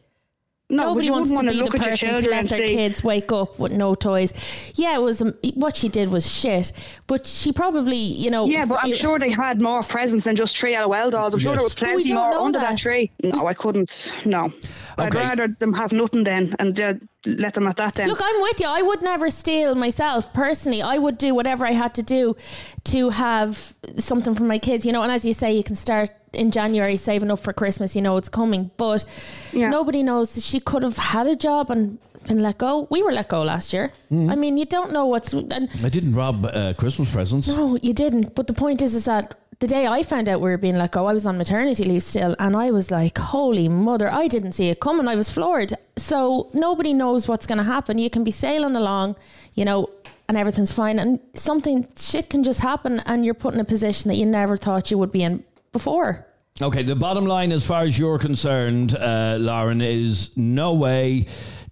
[0.70, 2.74] No, Nobody wants to be to the look at your person to let their see.
[2.74, 4.34] kids wake up with no toys.
[4.74, 6.72] Yeah, it was um, what she did was shit,
[7.06, 10.36] but she probably, you know, Yeah, but I'm f- sure they had more presents than
[10.36, 11.32] just three LOL dolls.
[11.32, 12.72] I'm sure there was plenty more under that.
[12.72, 12.78] that.
[12.78, 13.10] tree.
[13.22, 14.12] No, I couldn't.
[14.26, 14.52] No,
[14.98, 18.08] I'd rather them have nothing then and uh, let them at that then.
[18.08, 18.66] Look, I'm with you.
[18.68, 20.82] I would never steal myself personally.
[20.82, 22.36] I would do whatever I had to do
[22.84, 25.00] to have something for my kids, you know.
[25.02, 27.94] And as you say, you can start in January saving up for Christmas.
[27.96, 29.04] You know it's coming, but
[29.52, 29.68] Yeah.
[29.70, 32.86] nobody knows that she could have had a job and been let go.
[32.90, 33.90] We were let go last year.
[34.12, 34.30] Mm.
[34.32, 37.48] I mean, you don't know what's and I didn't rob uh, Christmas presents.
[37.48, 38.34] no, you didn't.
[38.34, 40.92] But the point is, is that the day I found out we were being let
[40.92, 44.52] go, I was on maternity leave still, and I was like, "Holy mother!" I didn't
[44.52, 45.08] see it coming.
[45.08, 45.72] I was floored.
[45.96, 47.98] So nobody knows what's going to happen.
[47.98, 49.16] You can be sailing along,
[49.54, 49.88] you know,
[50.28, 54.08] and everything's fine, and something shit can just happen, and you're put in a position
[54.10, 56.26] that you never thought you would be in before.
[56.60, 61.26] Okay, the bottom line, as far as you're concerned, uh, Lauren, is no way.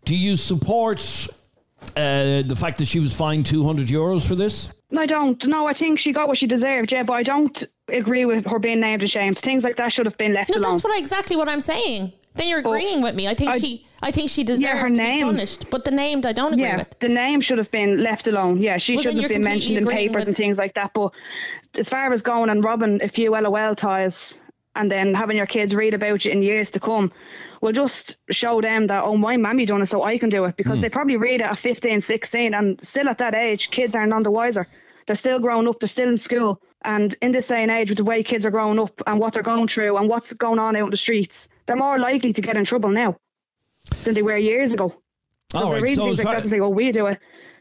[0.04, 1.00] Do you support
[1.96, 4.68] uh, the fact that she was fined 200 euros for this?
[4.96, 5.44] I don't.
[5.48, 6.92] No, I think she got what she deserved.
[6.92, 9.38] Yeah, but I don't agree with her being named and shamed.
[9.38, 10.74] Things like that should have been left No, alone.
[10.74, 12.12] that's what I, exactly what I'm saying.
[12.36, 13.28] Then you're agreeing with me.
[13.28, 15.18] I think I- she, I think she deserved Yeah, her to name.
[15.18, 16.98] be punished, but the named I don't agree yeah, with.
[17.00, 18.60] the name should have been left alone.
[18.60, 20.92] Yeah, she Well, shouldn't have been mentioned in papers with- and things like that.
[20.94, 21.12] But
[21.74, 24.38] as far as going and robbing a few LOL ties
[24.74, 27.10] and then having your kids read about you in years to come,
[27.62, 30.56] will just show them that, oh, my mammy done it, so I can do it.
[30.56, 30.82] Because hmm.
[30.82, 34.22] they probably read it at 15, 16, and still at that age, kids aren't none
[34.22, 34.66] the wiser.
[35.06, 36.60] They're still growing up, they're still in school.
[36.82, 39.32] And in this day and age, with the way kids are growing up and what
[39.32, 42.40] they're going through and what's going on out in the streets, they're more likely to
[42.40, 43.16] get in trouble now
[44.04, 44.94] than they were years ago.
[45.52, 47.18] So All right, so as like far- say, oh, we do it.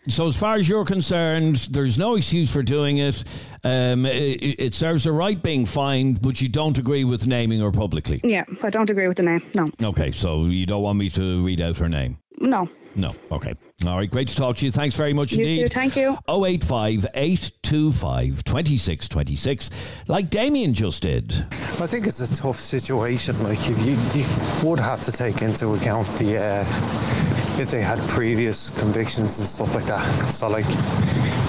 [0.07, 3.23] So, as far as you're concerned, there's no excuse for doing it.
[3.63, 7.71] Um, it, it serves a right being fined, but you don't agree with naming her
[7.71, 8.21] publicly.
[8.23, 9.41] Yeah, I don't agree with the name.
[9.55, 12.19] No, Okay, so you don't want me to read out her name?
[12.39, 12.69] no.
[12.95, 13.13] No.
[13.31, 13.53] Okay.
[13.85, 14.09] All right.
[14.09, 14.71] Great to talk to you.
[14.71, 15.61] Thanks very much You indeed.
[15.63, 16.17] too, thank you.
[16.29, 19.69] 085 825 2626,
[20.07, 21.33] like Damien just did.
[21.51, 23.41] I think it's a tough situation.
[23.43, 24.25] Like you, you, you
[24.63, 29.75] would have to take into account the uh, if they had previous convictions and stuff
[29.75, 30.29] like that.
[30.31, 30.65] So like,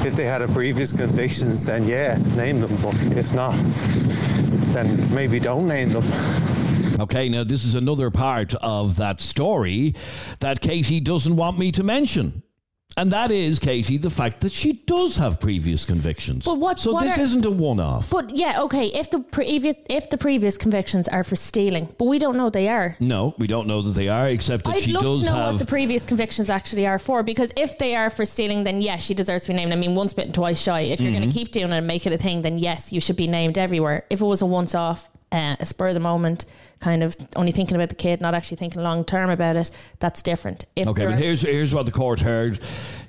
[0.05, 2.77] if they had a previous convictions, then yeah, name them.
[2.83, 3.55] But if not,
[4.75, 6.03] then maybe don't name them.
[6.99, 9.95] Okay, now this is another part of that story
[10.41, 12.43] that Katie doesn't want me to mention.
[12.99, 16.47] And that is, Katie, the fact that she does have previous convictions.
[16.47, 18.09] But what- so what this are- isn't a one-off.
[18.09, 18.87] But yeah, okay.
[18.87, 22.69] If the previous if the previous convictions are for stealing, but we don't know they
[22.69, 22.97] are.
[22.99, 25.33] No, we don't know that they are, except that I'd she love does to know
[25.37, 25.53] have.
[25.53, 29.05] what the previous convictions actually are for, because if they are for stealing, then yes,
[29.05, 29.75] she deserves to be named.
[29.75, 30.81] I mean, once bitten, twice shy.
[30.81, 31.19] If you're Mm-hmm.
[31.21, 33.27] going to keep doing it and make it a thing, then yes, you should be
[33.27, 34.07] named everywhere.
[34.09, 36.47] If it was a once-off, uh, a spur of the moment,
[36.81, 40.23] kind of only thinking about the kid, not actually thinking long term about it, that's
[40.23, 40.65] different.
[40.77, 42.59] If Okay, but here's here's what the court heard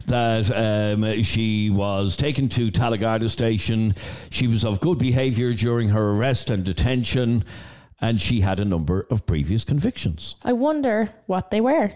[0.08, 0.50] that
[0.96, 3.94] um, she was taken to Tallaght Garda station.
[4.30, 7.44] She was of good behaviour during her arrest and detention,
[8.00, 10.36] and she had a number of previous convictions.
[10.44, 11.92] I wonder what they were.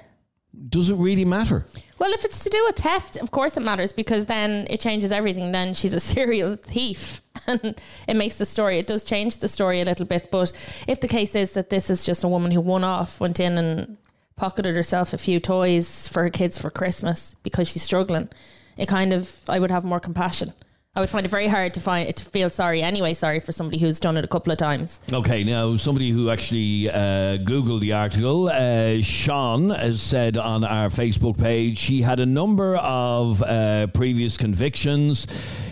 [0.68, 1.66] Does it really matter?
[1.98, 5.14] Well, if it's to do with theft, of course it matters because then it changes
[5.14, 5.54] everything.
[5.54, 9.82] Then she's a serial thief and it makes the story, it does change the story
[9.82, 10.32] a little bit.
[10.32, 10.52] But
[10.88, 13.58] if the case is that this is just a woman who one off went in
[13.58, 13.98] and
[14.36, 18.30] pocketed herself a few toys for her kids for Christmas because she's struggling,
[18.78, 20.54] it kind of, I would have more compassion.
[20.94, 23.14] I would find it very hard to find to feel sorry anyway.
[23.14, 25.00] Sorry for somebody who's done it a couple of times.
[25.14, 30.90] Okay, now somebody who actually uh, Googled the article, uh, Sean, has said on our
[30.90, 35.28] Facebook page she had a number of uh, previous convictions.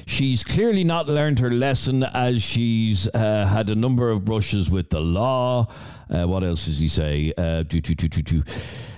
[0.10, 4.90] She's clearly not learned her lesson as she's uh, had a number of brushes with
[4.90, 5.68] the law.
[6.10, 7.32] Uh, what else does he say?
[7.38, 8.44] Uh, do, do, do.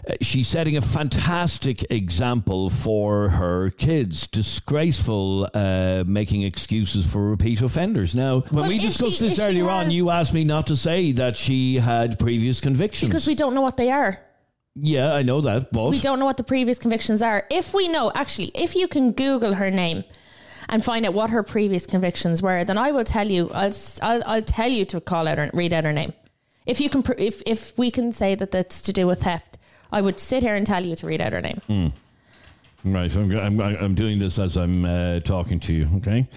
[0.07, 4.25] Uh, She's setting a fantastic example for her kids.
[4.27, 8.15] Disgraceful, uh, making excuses for repeat offenders.
[8.15, 11.11] Now, when Well, we discussed she- this earlier on, you asked me not to say
[11.11, 13.09] that she had previous convictions.
[13.11, 14.17] Because we don't know what they are.
[14.75, 17.43] yeah, I know that, but We don't know what the previous convictions are.
[17.51, 20.05] If we know, actually, if you can Google her name
[20.71, 23.51] and find out what her previous convictions were, then I will tell you.
[23.53, 26.13] I'll I'll, I'll tell you to call out her, read out her name.
[26.65, 29.57] If you can, if if we can say that that's to do with theft,
[29.91, 31.61] I would sit here and tell you to read out her name.
[32.85, 35.87] right, I'm, I'm, I'm doing this as I'm uh, talking to you.
[35.97, 36.27] Okay.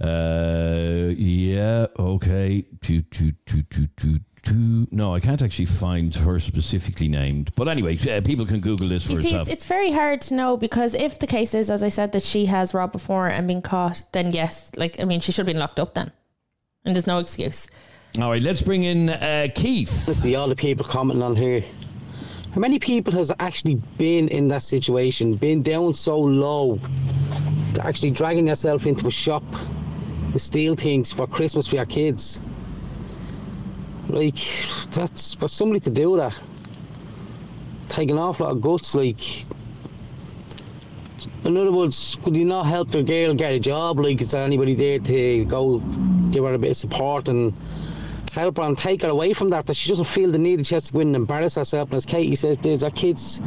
[0.00, 1.86] Uh, yeah.
[1.98, 2.64] Okay.
[2.80, 4.18] Two, two, two, two, two.
[4.48, 7.52] No, I can't actually find her specifically named.
[7.54, 10.34] But anyway, uh, people can Google this for You see, it's, it's very hard to
[10.34, 13.46] know because if the case is, as I said, that she has robbed before and
[13.46, 16.10] been caught, then yes, like I mean, she should have been locked up then,
[16.84, 17.68] and there's no excuse.
[18.18, 20.08] All right, let's bring in uh, Keith.
[20.08, 21.62] Listen to all the people commenting on here.
[22.54, 26.80] How many people has actually been in that situation, been down so low,
[27.80, 29.44] actually dragging yourself into a shop
[30.32, 32.40] to steal things for Christmas for your kids?
[34.10, 34.38] Like,
[34.90, 36.38] that's for somebody to do that.
[37.88, 39.44] Take an awful lot of guts, like.
[41.44, 43.98] In other words, could you not help the girl get a job?
[43.98, 45.78] Like, is there anybody there to go
[46.30, 47.54] give her a bit of support and
[48.32, 49.66] help her and take her away from that?
[49.66, 51.88] That she doesn't feel the need that she has to go in and embarrass herself.
[51.90, 53.40] And as Katie says, there's our kids,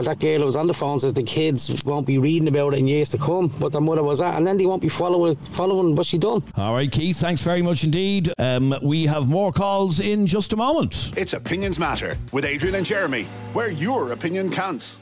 [0.00, 2.78] that girl who was on the phone says the kids won't be reading about it
[2.78, 5.36] in years to come, what their mother was at, and then they won't be following
[5.36, 6.42] following what she done.
[6.56, 8.32] All right, Keith, thanks very much indeed.
[8.38, 11.12] Um, we have more calls in just a moment.
[11.16, 14.98] It's Opinions Matter with Adrian and Jeremy, where your opinion counts.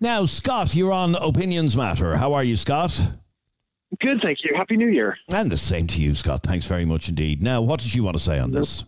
[0.00, 2.16] Now, Scott, you're on Opinions Matter.
[2.16, 2.98] How are you, Scott?
[3.98, 4.54] Good, thank you.
[4.54, 5.18] Happy New Year.
[5.28, 6.42] And the same to you, Scott.
[6.42, 7.42] Thanks very much indeed.
[7.42, 8.84] Now, what did you want to say on this?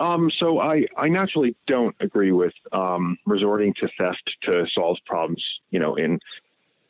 [0.00, 5.60] Um, so I, I naturally don't agree with um, resorting to theft to solve problems,
[5.70, 6.20] you know, in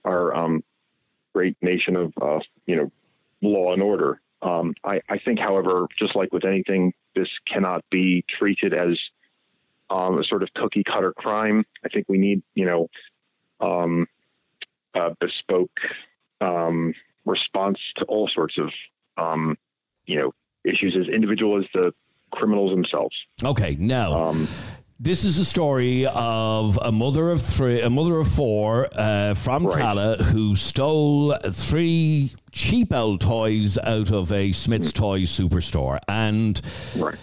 [0.04, 0.62] our um,
[1.34, 2.92] great nation of, uh, you know,
[3.42, 4.20] law and order.
[4.42, 9.10] Um, I, I think, however, just like with anything, this cannot be treated as
[9.90, 11.66] um, a sort of cookie cutter crime.
[11.84, 12.88] I think we need, you know,
[13.60, 14.06] um,
[14.94, 15.80] a bespoke
[17.26, 18.72] response to all sorts of,
[20.06, 20.32] you know,
[20.64, 21.92] issues as individual as the
[22.30, 23.26] criminals themselves.
[23.44, 24.24] Okay, now.
[24.24, 24.48] Um,
[25.02, 29.64] this is a story of a mother of three, a mother of four uh, from
[29.64, 29.78] Right.
[29.78, 36.60] Cala who stole three cheap old toys out of a Smyth's Toys superstore, and
[36.96, 37.16] a,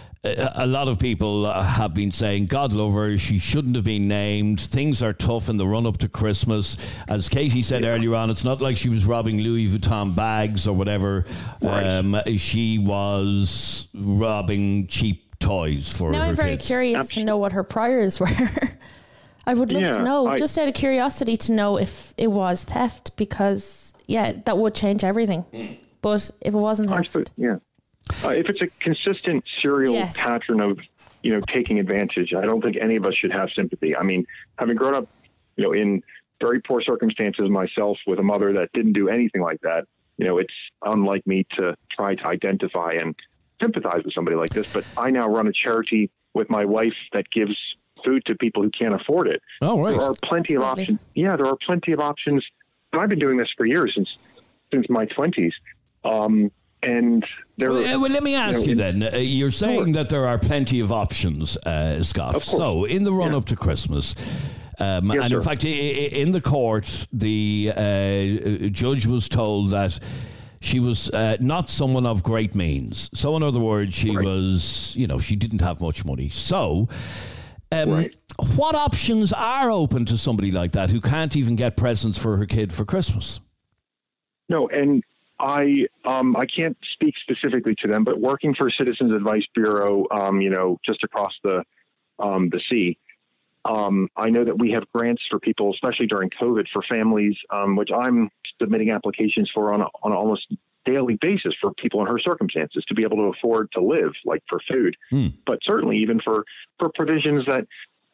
[0.54, 4.08] a lot of people uh, have been saying, "God love her, she shouldn't have been
[4.08, 6.76] named." Things are tough in the run up to Christmas,
[7.08, 8.30] as Katie said earlier on.
[8.30, 11.24] It's not like she was robbing Louis Vuitton bags or whatever.
[11.62, 16.66] Um, she was robbing cheap toys for Now her I'm very kids.
[16.66, 18.26] curious to know what her priors were.
[19.46, 22.26] I would love Yeah, to know, I- just out of curiosity, to know if it
[22.30, 25.44] was theft, because yeah, that would change everything.
[26.02, 27.56] But if it wasn't I theft, suppose, yeah.
[28.24, 30.16] Uh, if it's a consistent serial Yes.
[30.16, 30.80] pattern of,
[31.22, 33.96] you know, taking advantage, I don't think any of us should have sympathy.
[33.96, 34.26] I mean,
[34.58, 35.08] having grown up,
[35.56, 36.02] you know, in
[36.40, 39.86] very poor circumstances myself with a mother that didn't do anything like that,
[40.18, 43.14] you know, it's unlike me to try to identify and
[43.60, 44.72] sympathize with somebody like this.
[44.72, 48.70] But I now run a charity with my wife that gives food to people who
[48.70, 49.42] can't afford it.
[49.60, 49.90] Oh, right.
[49.90, 51.00] There are plenty of options.
[51.14, 52.48] Yeah, there are plenty of options.
[52.92, 54.16] And I've been doing this for years since
[54.72, 55.54] since my twenties.
[56.04, 56.50] Um,
[56.82, 57.24] and
[57.56, 57.70] there.
[57.70, 59.02] Well, uh, well, let me ask you, in- then.
[59.02, 62.42] Uh, you're saying that there are plenty of options, uh, Scott.
[62.42, 64.14] So, in the run up to Christmas,
[64.78, 69.98] um, and in fact, in the court, the uh, judge was told that
[70.60, 73.10] she was uh, not someone of great means.
[73.14, 76.28] So, in other words, she was, you know, she didn't have much money.
[76.28, 76.88] So,
[77.70, 78.08] um,
[78.56, 82.46] what options are open to somebody like that who can't even get presents for her
[82.46, 83.40] kid for Christmas?
[84.48, 85.02] No, and
[85.40, 90.40] I um, I can't speak specifically to them, but working for Citizens Advice Bureau, um,
[90.40, 91.64] you know, just across the
[92.18, 92.98] um, the sea,
[93.64, 97.76] um, I know that we have grants for people, especially during COVID, for families, um,
[97.76, 100.52] which I'm submitting applications for on a, on an almost
[100.84, 104.42] daily basis for people in her circumstances to be able to afford to live, like
[104.48, 104.96] for food,
[105.44, 106.44] but certainly even for
[106.78, 107.66] for provisions that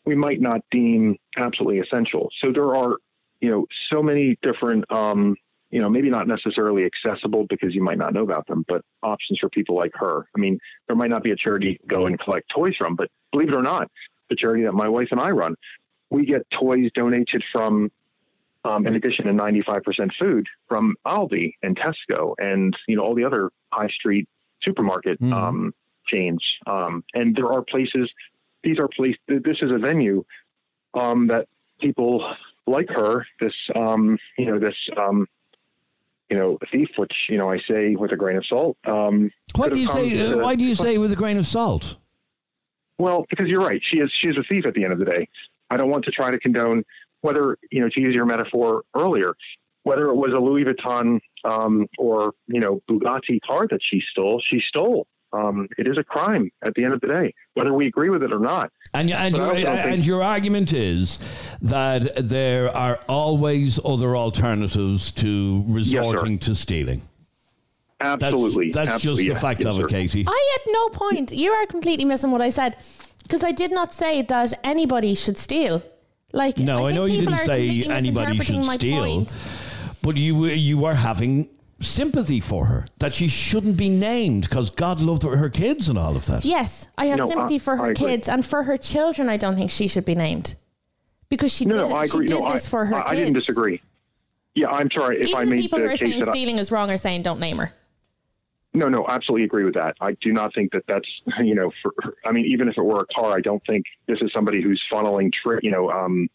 [0.04, 2.30] we might not deem absolutely essential.
[2.36, 2.96] So there are,
[3.40, 5.36] you know, so many different, um,
[5.74, 9.40] you know, maybe not necessarily accessible because you might not know about them, but options
[9.40, 10.24] for people like her.
[10.32, 13.10] I mean, there might not be a charity to go and collect toys from, but
[13.32, 13.90] believe it or not,
[14.28, 15.56] the charity that my wife and I run,
[16.10, 17.90] we get toys donated from,
[18.64, 23.24] um, in addition to 95% food from Aldi and Tesco and, you know, all the
[23.24, 24.28] other high street
[24.60, 25.74] supermarket um,
[26.06, 26.56] chains.
[26.68, 28.14] Um, and there are places,
[28.62, 30.24] these are places, this is a venue
[30.94, 31.48] um, that
[31.80, 32.32] people
[32.64, 35.26] like her, this, um, you know, this, um,
[36.30, 38.76] you know, a thief, which, you know, I say with a grain of salt.
[38.84, 40.32] Um, Why do you say?
[40.32, 41.96] Uh, why do you say with a grain of salt?
[42.98, 43.82] well, because you're right.
[43.82, 45.28] She is she is a thief at the end of the day.
[45.70, 46.84] I don't want to try to condone
[47.22, 49.34] whether you know to use your metaphor earlier,
[49.82, 54.40] whether it was a Louis Vuitton um, or you know Bugatti car that she stole.
[54.40, 55.06] She stole.
[55.34, 58.22] Um, it is a crime at the end of the day, whether we agree with
[58.22, 58.70] it or not.
[58.92, 61.18] And and your, think- and your argument is
[61.60, 67.02] that there are always other alternatives to resorting to stealing.
[68.00, 70.24] Absolutely, That's, that's absolutely, just the fact Yes, of it, Katie.
[70.26, 71.32] I had no point.
[71.32, 72.76] You are completely missing what I said
[73.22, 75.82] because I did not say that anybody should steal.
[76.32, 79.34] Like, No, I, think know you didn't say anybody should steal, point.
[80.02, 81.48] but you were- you were having
[81.80, 85.98] sympathy for her that she shouldn't be named because God loved her, her kids and
[85.98, 86.44] all of that.
[86.44, 88.06] Yes, I have No, sympathy I- for her I agree.
[88.06, 89.28] kids and for her children.
[89.28, 90.54] I don't think she should be named
[91.28, 92.26] because she no, did, no, I agree.
[92.26, 93.12] did no, this I, for her I, kids.
[93.12, 93.82] I didn't disagree.
[94.54, 96.32] Yeah, I'm sorry if Even I the made people the who are saying that I,
[96.32, 97.72] stealing is wrong are saying don't name her.
[98.76, 99.96] No, no, absolutely agree with that.
[100.00, 101.92] I do not think that that's, you know, for,
[102.24, 104.84] I mean, even if it were a car, I don't think this is somebody who's
[104.88, 106.28] funneling, tri- you know, um,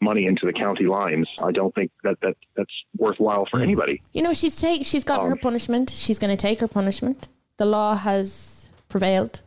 [0.00, 1.28] money into the county lines.
[1.42, 4.02] I don't think that, that that's worthwhile for anybody.
[4.12, 5.90] You know, she's take she's got Um, her punishment.
[5.90, 7.28] She's going to take her punishment.
[7.56, 9.42] The law has prevailed.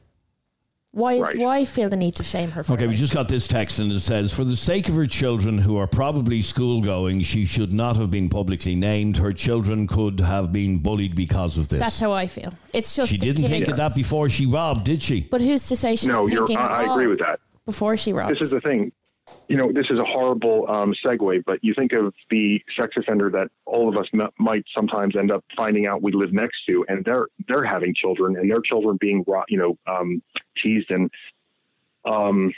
[0.92, 1.38] Why is Right.
[1.38, 2.64] why feel the need to shame her?
[2.64, 2.88] For Okay, it?
[2.88, 5.78] we just got this text and it says, For the sake of her children who
[5.78, 9.18] are probably school going, she should not have been publicly named.
[9.18, 11.80] Her children could have been bullied because of this.
[11.80, 12.52] That's how I feel.
[12.74, 15.22] It's just she didn't think of that before she robbed, did she?
[15.22, 16.58] But who's to say she's no, you're, thinking?
[16.58, 17.40] I, I agree with that.
[17.68, 18.34] Before she robbed.
[18.34, 18.92] This is the thing.
[19.50, 23.32] You know, this is a horrible um, segue, but you think of the sex offender
[23.32, 26.86] that all of us m- might sometimes end up finding out we live next to,
[26.88, 30.22] and they're they're having children, and their children being you know um,
[30.56, 31.10] teased and
[32.06, 32.54] um,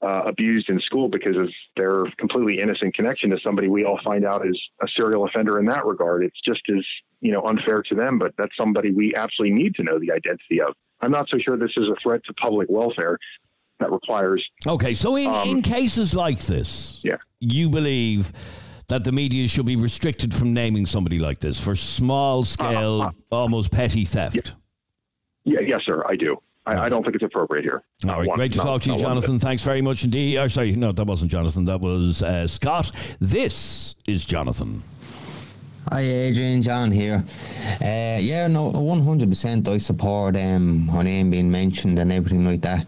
[0.00, 4.24] uh, abused in school because of their completely innocent connection to somebody we all find
[4.24, 6.24] out is a serial offender in that regard.
[6.24, 6.86] It's just as
[7.20, 10.62] you know unfair to them, but that's somebody we absolutely need to know the identity
[10.62, 10.74] of.
[11.02, 13.18] I'm not so sure this is a threat to public welfare
[13.84, 17.16] that requires Okay, so in, Um, in cases like this, yeah.
[17.40, 18.32] you believe
[18.88, 23.70] that the media should be restricted from naming somebody like this for small scale, almost
[23.70, 24.54] petty theft.
[25.44, 26.40] Yeah, yes, sir, I do.
[26.66, 27.82] I, I don't think it's appropriate here.
[28.08, 29.20] All right, One- great to not- talk to you, not one bit.
[29.22, 29.38] Jonathan.
[29.38, 30.38] Thanks very much indeed.
[30.38, 31.64] Oh, sorry, no, that wasn't Jonathan.
[31.66, 32.90] That was uh, Scott.
[33.20, 34.82] This is Jonathan.
[35.90, 36.62] Hi, Adrian.
[36.62, 37.22] John here.
[37.82, 39.68] Uh, yeah, no, one hundred percent.
[39.68, 42.86] I support um, her name being mentioned and everything like that.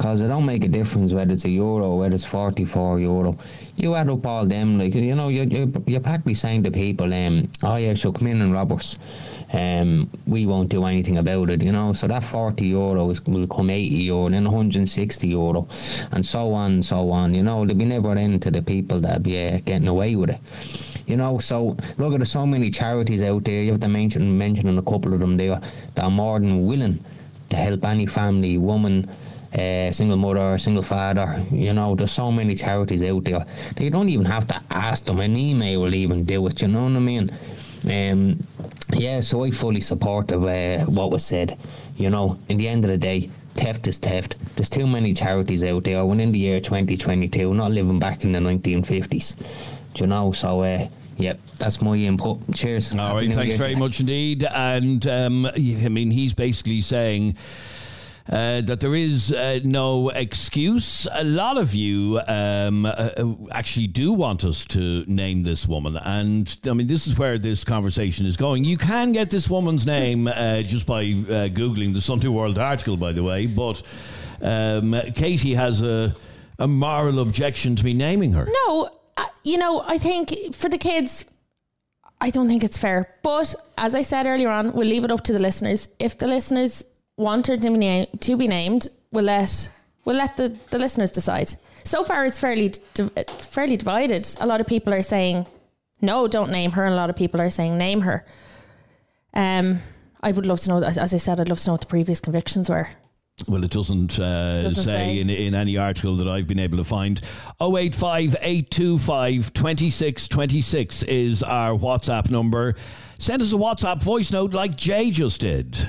[0.00, 3.36] Cause it don't make a difference whether it's a euro, or whether it's forty-four euro.
[3.76, 7.12] You add up all them, like you know, you you you're practically saying to people,
[7.12, 8.96] um, oh yeah, so come in and rob us.
[9.52, 11.92] Um, we won't do anything about it, you know.
[11.92, 15.68] So that forty euro is, will come eighty euro, then one hundred and sixty euro,
[16.12, 17.34] and so on and so on.
[17.34, 20.30] You know, there'll be never end to the people that be uh, getting away with
[20.30, 20.40] it.
[21.06, 23.62] You know, so look, there's so many charities out there.
[23.62, 25.60] You have to mention mentioning a couple of them there
[25.98, 27.04] are more than willing
[27.50, 29.10] to help any family, woman,
[29.54, 31.44] uh, single mother, single father.
[31.50, 33.44] You know, there's so many charities out there.
[33.76, 35.20] They don't even have to ask them.
[35.20, 36.62] An email will even do it.
[36.62, 37.30] You know what I mean?
[37.88, 38.42] Um,
[38.92, 41.58] yeah, so I fully support of uh, what was said.
[41.96, 44.36] You know, in the end of the day, theft is theft.
[44.56, 46.04] There's too many charities out there.
[46.04, 49.34] When in the year 2022, not living back in the 1950s.
[49.94, 50.32] Do you know?
[50.32, 52.38] So, uh, yep, that's my input.
[52.54, 52.94] Cheers.
[52.94, 54.44] All right, thanks very much indeed.
[54.44, 57.36] And um, I mean, he's basically saying.
[58.30, 61.08] Uh, that there is uh, no excuse.
[61.14, 65.96] A lot of you um, uh, uh, actually do want us to name this woman,
[65.96, 68.62] and I mean, this is where this conversation is going.
[68.62, 72.96] You can get this woman's name uh, just by uh, googling the Sunday World article,
[72.96, 73.48] by the way.
[73.48, 73.82] But
[74.40, 76.14] um, Katie has a,
[76.60, 78.48] a moral objection to me naming her.
[78.66, 78.90] No,
[79.42, 81.24] you know, I think for the kids,
[82.20, 83.12] I don't think it's fair.
[83.24, 85.88] But as I said earlier on, we'll leave it up to the listeners.
[85.98, 86.84] If the listeners
[87.20, 89.70] want her to be, na- to be named, we'll let
[90.04, 91.50] we'll let the, the listeners decide.
[91.84, 94.28] So far, it's fairly di- fairly divided.
[94.40, 95.46] A lot of people are saying
[96.02, 98.24] no, don't name her, and a lot of people are saying name her.
[99.34, 99.78] Um,
[100.22, 100.82] I would love to know.
[100.82, 102.88] As I said, I'd love to know what the previous convictions were.
[103.48, 105.18] Well, it doesn't, uh, Doesn't say, say.
[105.20, 107.20] In, in any article that I've been able to find.
[107.60, 112.74] 085 825 2626 is our WhatsApp number.
[113.18, 115.88] Send us a WhatsApp voice note like Jay just did.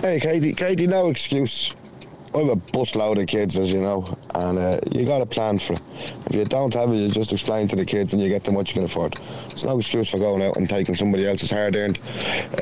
[0.00, 1.74] Hey, Katie, Katie, no excuse.
[2.32, 5.58] I have a busload of kids, as you know, and uh, you got a plan
[5.58, 5.80] for it.
[6.26, 8.54] If you don't have it, you just explain to the kids and you get them
[8.54, 9.16] what you can afford.
[9.50, 11.98] It's no excuse for going out and taking somebody else's hard-earned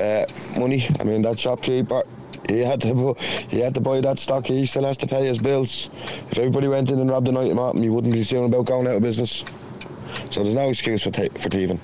[0.01, 0.25] uh,
[0.59, 0.87] money.
[0.99, 2.01] I mean, that shopkeeper,
[2.49, 3.13] he had to
[3.49, 4.47] he had to buy that stock.
[4.47, 5.91] He still has to pay his bills.
[6.31, 8.87] If everybody went in and robbed an item him, he wouldn't be suing about going
[8.87, 9.43] out of business.
[10.31, 11.79] So there's no excuse for ta- for thieving.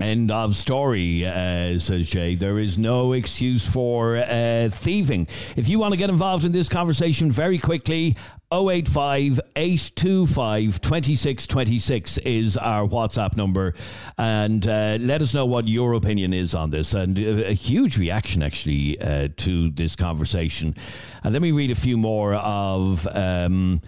[0.00, 2.34] End of story, uh, says Jay.
[2.34, 5.28] There is no excuse for uh, thieving.
[5.56, 8.16] If you want to get involved in this conversation very quickly,
[8.50, 13.74] 085 825 2626 is our WhatsApp number.
[14.16, 16.94] And uh, let us know what your opinion is on this.
[16.94, 20.74] And uh, a huge reaction, actually, uh, to this conversation.
[21.22, 23.06] And let me read a few more of.
[23.12, 23.82] Um,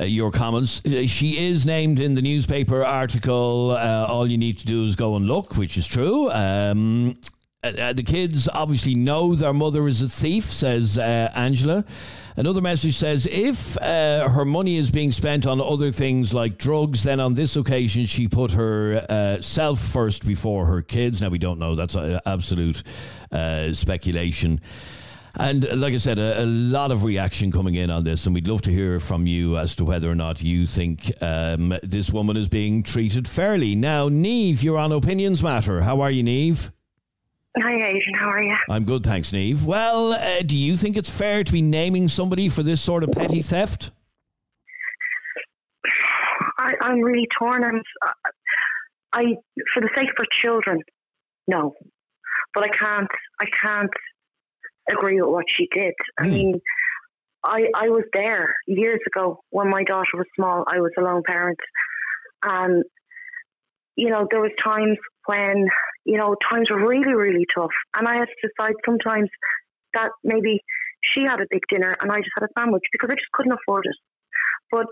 [0.00, 0.84] uh, your comments.
[0.84, 3.72] Uh, She is named in the newspaper article.
[3.72, 6.30] Uh, all you need to do is go and look, which is true.
[6.30, 7.16] Um,
[7.64, 11.84] uh, uh, the kids obviously know their mother is a thief, says uh, Angela.
[12.36, 17.02] Another message says if uh, her money is being spent on other things like drugs,
[17.02, 21.20] then on this occasion she put herself first before her kids.
[21.20, 22.84] Now we don't know; that's uh, absolute
[23.32, 24.60] uh, speculation.
[25.38, 28.34] And uh, like I said, a, a, lot of reaction coming in on this, and
[28.34, 32.10] we'd love to hear from you as to whether or not you think um, this
[32.10, 33.76] woman is being treated fairly.
[33.76, 35.82] Now, Neve, you're on Opinions Matter.
[35.82, 36.72] How are you, Neve?
[37.56, 38.14] Hi, Adrian.
[38.18, 38.56] How are you?
[38.68, 39.64] I'm good, thanks, Neve.
[39.64, 43.12] Well, uh, do you think it's fair to be naming somebody for this sort of
[43.12, 43.92] petty theft?
[46.58, 47.62] I, am really torn.
[47.62, 47.80] I'm,
[49.12, 49.22] I,
[49.72, 50.82] for the sake of our children,
[51.46, 51.74] no,
[52.54, 53.08] but I can't.
[53.40, 53.90] I can't
[54.90, 55.94] agree with what she did.
[56.18, 56.30] I hmm.
[56.30, 56.60] mean,
[57.44, 60.64] I I was there years ago when my daughter was small.
[60.66, 61.58] I was a lone parent,
[62.44, 62.84] and
[63.96, 65.68] you know there was times when
[66.08, 67.70] you know, times were really, really tough.
[67.94, 69.28] And I had to decide sometimes
[69.92, 70.64] that maybe
[71.02, 73.52] she had a big dinner and I just had a sandwich because I just couldn't
[73.52, 73.96] afford it.
[74.70, 74.86] But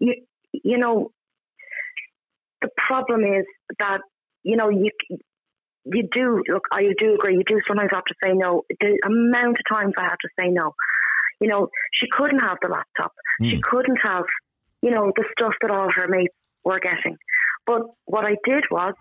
[0.00, 0.14] you,
[0.52, 1.12] you know,
[2.60, 3.44] the problem is
[3.78, 4.00] that
[4.42, 4.90] you know you
[5.92, 6.64] you do look.
[6.72, 7.34] I do agree.
[7.34, 8.64] You do sometimes have to say no.
[8.80, 10.74] The amount of times I have to say no.
[11.40, 13.12] You know, she couldn't have the laptop.
[13.40, 13.50] Mm.
[13.50, 13.60] She hmm.
[13.62, 14.24] couldn't have,
[14.82, 16.34] you know, the stuff that all her mates
[16.64, 17.16] were getting.
[17.64, 18.94] But what I did was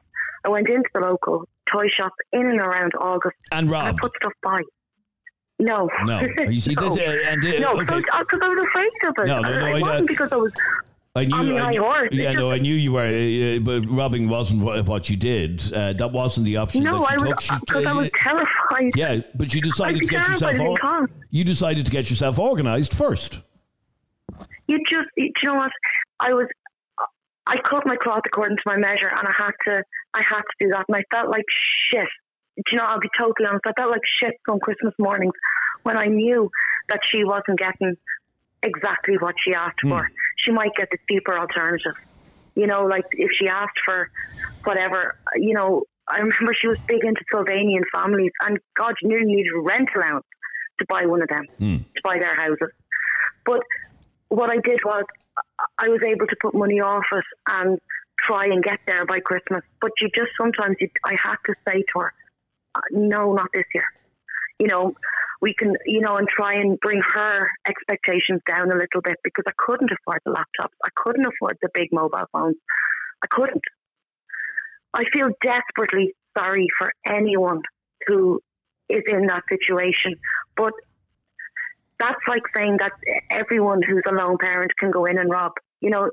[0.46, 3.38] I went into the local toy shop in and around August.
[3.52, 3.88] And Rob.
[3.88, 4.60] And I put stuff by.
[5.60, 5.90] No.
[6.04, 6.22] No.
[6.48, 6.90] You see, no.
[6.90, 8.10] this, uh, and, uh, no, because okay.
[8.14, 9.28] I, was afraid of it.
[9.28, 9.76] No, no, no.
[9.76, 10.54] It wasn't uh, because I was.
[11.18, 12.10] I knew, on the horse.
[12.12, 15.74] Yeah, no, I knew you were, uh, but robbing wasn't what, what you did.
[15.74, 17.60] Uh, that wasn't the option no, that you I took.
[17.62, 18.92] because I was terrified.
[18.96, 20.60] Yeah, but you decided to get yourself.
[20.60, 23.40] Or, you decided to get yourself organised first.
[24.68, 25.72] You just, you know what?
[26.20, 26.48] I was
[27.48, 30.56] I cut my cloth according to my measure, and I had to, I had to
[30.60, 31.46] do that, and I felt like
[31.90, 32.08] shit.
[32.58, 33.66] Do you know, I'll be totally honest.
[33.66, 35.34] I felt like shit on Christmas mornings
[35.84, 36.50] when I knew
[36.90, 37.96] that she wasn't getting
[38.64, 39.90] exactly what she asked mm.
[39.90, 40.10] for.
[40.38, 41.96] She might get the cheaper alternative.
[42.56, 44.10] You know, like if she asked for
[44.64, 49.26] whatever, you know, I remember she was big into Sylvanian families, and God, you nearly
[49.26, 50.26] needed a rent allowance
[50.80, 51.80] to buy one of them, mm.
[51.80, 52.72] to buy their houses.
[53.46, 53.62] But
[54.30, 55.04] what I did was
[55.78, 57.80] I was able to put money off it and
[58.20, 59.64] try and get there by Christmas.
[59.82, 62.14] But you just sometimes you, I had to say to her,
[62.76, 63.86] uh, no, not this year.
[64.60, 64.96] You know,
[65.42, 69.46] we can, you know, and try and bring her expectations down a little bit because
[69.48, 70.74] I couldn't afford the laptops.
[70.84, 72.56] I couldn't afford the big mobile phones.
[73.24, 73.62] I couldn't.
[74.94, 77.62] I feel desperately sorry for anyone
[78.08, 78.40] who
[78.90, 80.16] is in that situation.
[80.56, 80.74] But
[82.00, 82.92] that's like saying that
[83.32, 85.54] everyone who's a lone parent can go in and rob.
[85.80, 86.10] You know,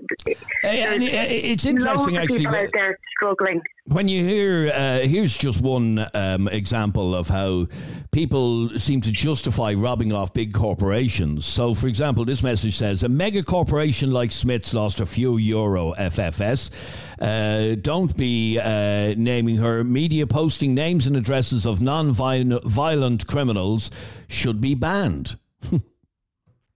[0.62, 2.38] it's interesting actually.
[2.40, 3.62] People out there struggling.
[3.86, 7.68] When you hear, uh, here's just one um, example of how
[8.12, 11.46] people seem to justify robbing off big corporations.
[11.46, 15.94] So, for example, this message says a mega corporation like Smyths lost a few euro
[15.94, 16.70] FFS.
[17.18, 19.82] Uh, don't be uh, naming her.
[19.82, 23.90] Media posting names and addresses of non-violent criminals
[24.28, 25.38] should be banned.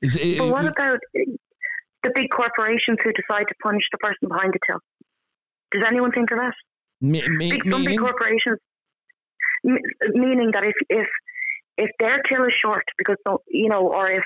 [0.01, 1.01] Is but what about
[2.09, 4.81] the big corporations who decide to punish the person behind the till?
[5.73, 6.55] Does anyone think of that?
[7.01, 8.59] Me, me, big, some big corporations,
[9.63, 11.07] meaning that if if
[11.77, 13.17] if their till is short because
[13.49, 14.25] you know, or if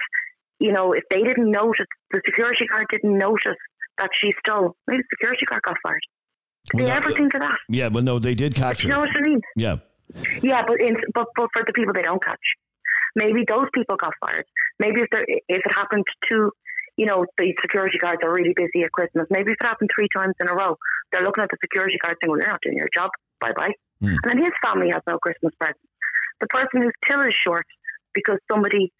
[0.59, 3.61] you know, if they didn't notice, the security guard didn't notice
[3.99, 6.01] that she stole, maybe the security guard got fired.
[6.71, 7.59] Did well, they ever think of that?
[7.69, 8.89] Yeah, well, no, they did catch her.
[8.89, 9.41] You know what I mean?
[9.57, 9.77] Yeah.
[10.43, 12.47] Yeah, but in, but but for the people they don't catch,
[13.17, 14.45] maybe those people got fired.
[14.79, 16.51] Maybe if if it happened to,
[16.97, 19.27] you know, the security guards are really busy at Christmas.
[19.31, 20.77] Maybe if it happened three times in a row,
[21.11, 23.11] they're looking at the security guard saying, "Well, you're not doing your job.
[23.41, 23.73] Bye bye."
[24.03, 24.17] Mm.
[24.23, 25.79] And then his family has no Christmas present.
[26.41, 27.67] The person whose till is short
[28.15, 28.93] because somebody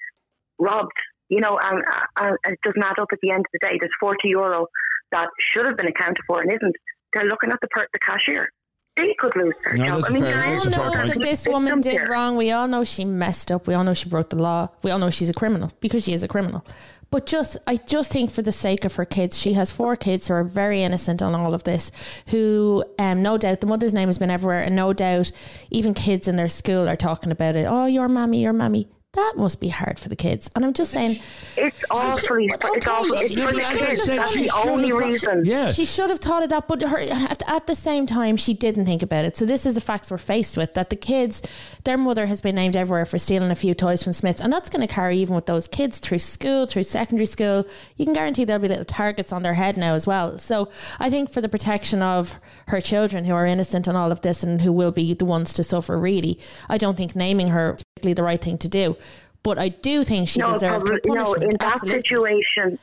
[0.59, 0.97] robbed,
[1.29, 1.83] you know, and,
[2.19, 3.77] and it doesn't add up at the end of the day.
[3.79, 4.67] There's 40 euro
[5.11, 6.77] that should have been accounted for and isn't.
[7.13, 8.49] They're looking at the, per- the cashier
[8.97, 10.05] they could lose their no, job.
[10.07, 12.07] I mean, fair, we all know that this woman did here.
[12.11, 12.37] wrong.
[12.37, 13.67] We all know she messed up.
[13.67, 14.69] We all know she broke the law.
[14.83, 16.65] We all know she's a criminal because she is a criminal.
[17.13, 20.27] But just, I just think for the sake of her kids, she has four kids
[20.27, 21.93] who are very innocent on all of this.
[22.29, 25.31] Who, um, no doubt, the mother's name has been everywhere, and no doubt,
[25.71, 27.67] even kids in their school are talking about it.
[27.67, 28.89] Oh, your mammy, your mammy.
[29.15, 30.51] That must be hard for the kids.
[30.57, 31.17] And I'm just saying,
[31.59, 32.47] It's awfully.
[32.51, 33.13] It's awful.
[33.13, 34.07] It's for the kids.
[34.07, 35.45] That's the only reason.
[35.45, 38.55] Yeah, She should have thought of that, but her, at, at the same time, she
[38.55, 39.37] didn't think about it.
[39.37, 41.43] So this is the facts we're faced with: that the kids,
[41.85, 44.71] their mother has been named everywhere for stealing a few toys from Smyths, and that's
[44.71, 47.67] going to carry even with those kids through school, through secondary school.
[47.97, 50.39] You can guarantee there'll be little targets on their head now as well.
[50.39, 52.39] So I think for the protection of
[52.69, 55.53] her children who are innocent in all of this and who will be the ones
[55.53, 56.41] to suffer, really,
[56.71, 57.77] I don't think naming her
[58.11, 58.97] is the right thing to do.
[59.43, 61.25] But I do think she no, deserved her probably, no.
[61.25, 61.53] punishment.
[61.53, 62.01] In that absolutely.
[62.01, 62.79] situation,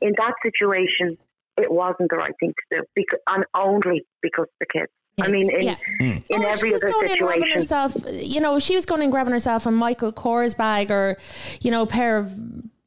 [0.00, 1.18] in that situation,
[1.58, 4.90] it wasn't the right thing to do, because, and only because the kids.
[5.20, 5.76] I mean, in, yeah.
[5.98, 6.02] Hmm.
[6.02, 7.52] in Oh, every other going in situation.
[7.52, 11.18] herself, you know, she was going and grabbing herself a Michael Kors bag or,
[11.60, 12.32] you know, a pair of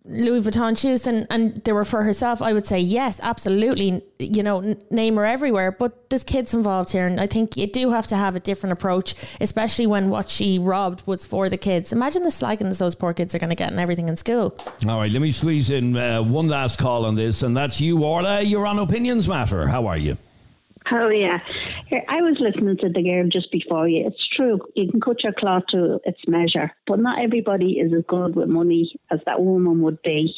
[0.08, 2.41] Louis Vuitton shoes and, and they were for herself.
[2.41, 4.03] I would say yes, absolutely.
[4.20, 5.72] You know, name her everywhere.
[5.72, 8.74] But there's kids involved here, and I think you do have to have a different
[8.74, 11.91] approach, especially when what she robbed was for the kids.
[11.91, 14.56] Imagine the slaggings those poor kids are going to get and everything in school.
[14.88, 18.03] All right, let me squeeze in uh, one last call on this, and that's you,
[18.03, 18.41] Orla.
[18.41, 19.68] You're on Opinions Matter.
[19.68, 20.18] How are you?
[20.91, 21.39] Oh yeah,
[22.07, 24.05] I was listening to the girl just before you.
[24.05, 24.59] It's true.
[24.75, 28.49] You can cut your cloth to its measure, but not everybody is as good with
[28.49, 30.33] money as that woman would be.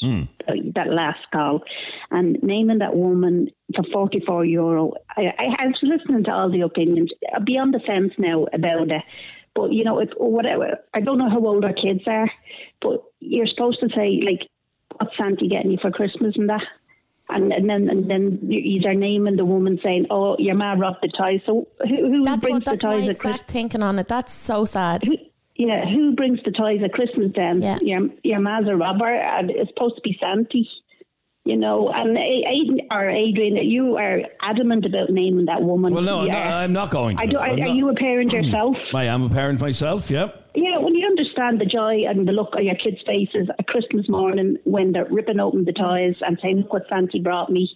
[0.47, 1.63] uh, That last call,
[2.11, 4.93] and naming that woman for forty four euro.
[5.09, 7.11] I, I, I was listening to all the opinions.
[7.33, 9.01] I'll be on the fence now about it.
[9.53, 10.77] But you know, it's whatever.
[10.93, 12.29] I don't know how old our kids are,
[12.81, 14.47] but you're supposed to say like,
[14.97, 16.61] "What's Santa getting you for Christmas?" and that.
[17.30, 21.09] And, and then and then you're naming the woman saying, "Oh, your man robbed the
[21.09, 23.51] toys." So who, who That's brings what that's the my toys at exact Christmas?
[23.51, 24.07] thinking on it.
[24.07, 25.03] That's so sad.
[25.55, 27.61] Yeah, who brings the toys at Christmas then?
[27.61, 27.80] Yeah.
[27.82, 30.59] Your your man's a robber, and it's supposed to be Santa.
[31.43, 35.93] You know, and A- Aidan or Adrian, you are adamant about naming that woman.
[35.93, 37.23] Well, no, I'm not, I'm not going to.
[37.23, 38.75] I do, are, I'm are you a parent yourself?
[38.93, 40.46] I am a parent myself, yep.
[40.59, 44.09] Yeah, well, you understand the joy and the look on your kids' faces at Christmas
[44.09, 47.69] morning when they're ripping open the toys and saying, Look what Santa brought me.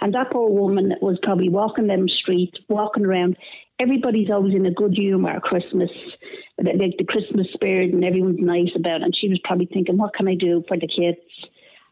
[0.00, 3.36] And that poor woman was probably walking them streets, walking around.
[3.80, 5.90] Everybody's always in a good humour at Christmas,
[6.58, 9.02] the, the Christmas spirit, and everyone's nice about it.
[9.02, 11.18] And she was probably thinking, What can I do for the kids?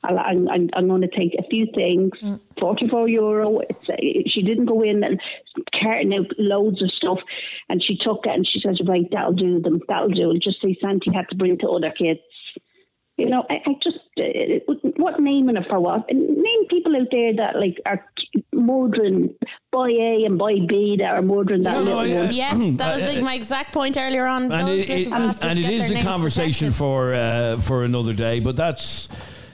[0.04, 2.12] I'll- I'm, I'm, I'm going to take a few things.
[2.60, 3.58] 44 euro.
[3.60, 3.96] It's, uh,
[4.28, 5.20] she didn't go in and
[5.80, 7.18] carting out loads of stuff.
[7.68, 9.80] And she took it and she says, right, that'll do them.
[9.88, 10.30] That'll do.
[10.30, 12.20] And just say Santi had to bring to other kids.
[13.18, 16.04] You know, I, I just, uh, what naming it for what?
[16.10, 18.04] And name people out there that like are
[18.52, 19.34] murdering
[19.72, 22.08] boy A and boy B that are murdering that little one.
[22.34, 24.52] Yes, that was like my exact point earlier on.
[24.52, 26.76] And Those it, it- bastards and it get is their a conversation protected.
[26.76, 29.08] for uh, for another day, but that's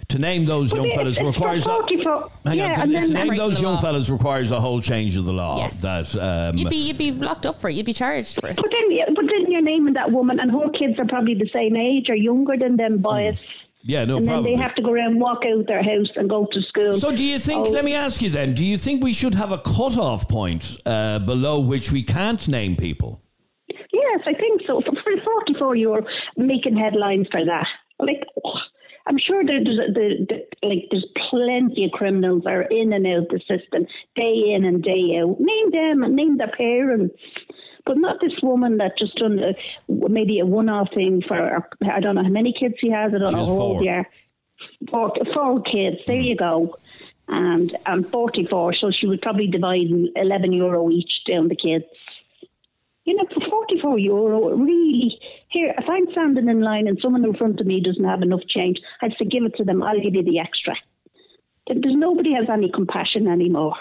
[0.08, 1.64] to name those young But fellas it's requires.
[1.64, 3.80] 44 Hang yeah, on, to, and to then name those young law.
[3.80, 5.58] fellas requires a whole change of the law.
[5.58, 5.80] Yes.
[5.80, 7.74] That um, You'd be you'd be locked up for it.
[7.74, 8.56] You'd be charged for it.
[8.56, 11.76] But then, but then you're naming that woman, and her kids are probably the same
[11.76, 13.36] age or younger than them boys.
[13.84, 16.46] yeah, no and then they have to go around, walk out their house, and go
[16.52, 16.92] to school.
[16.94, 17.66] So, do you think?
[17.68, 18.54] Oh, Let me ask you then.
[18.54, 22.76] Do you think we should have a cut-off point uh, below which we can't name
[22.76, 23.22] people?
[23.68, 24.80] Yes, I think so.
[24.80, 26.04] For, for 44, you're
[26.36, 27.66] making headlines for that.
[27.98, 28.52] Like, oh,
[29.06, 33.28] I'm sure there's the, the, like there's plenty of criminals that are in and out
[33.30, 35.36] the system day in and day out.
[35.40, 37.14] Name them and name their parents.
[37.84, 39.52] But not this woman that just done uh,
[39.88, 43.12] a, maybe a one-off thing for I don't know how many kids she has.
[43.12, 43.60] I don't She know how four.
[43.60, 44.08] old they are.
[44.88, 45.96] Four, four kids.
[46.06, 46.76] There you go.
[47.26, 51.84] And I'm 44, so she would probably divide 11 euro each down the kids.
[53.04, 57.34] You know, for 44 euro, really, here, if I'm standing in line and someone in
[57.34, 60.14] front of me doesn't have enough change, I'd say, give it to them, I'll give
[60.14, 60.74] you the extra.
[61.66, 63.74] There's nobody has any compassion anymore.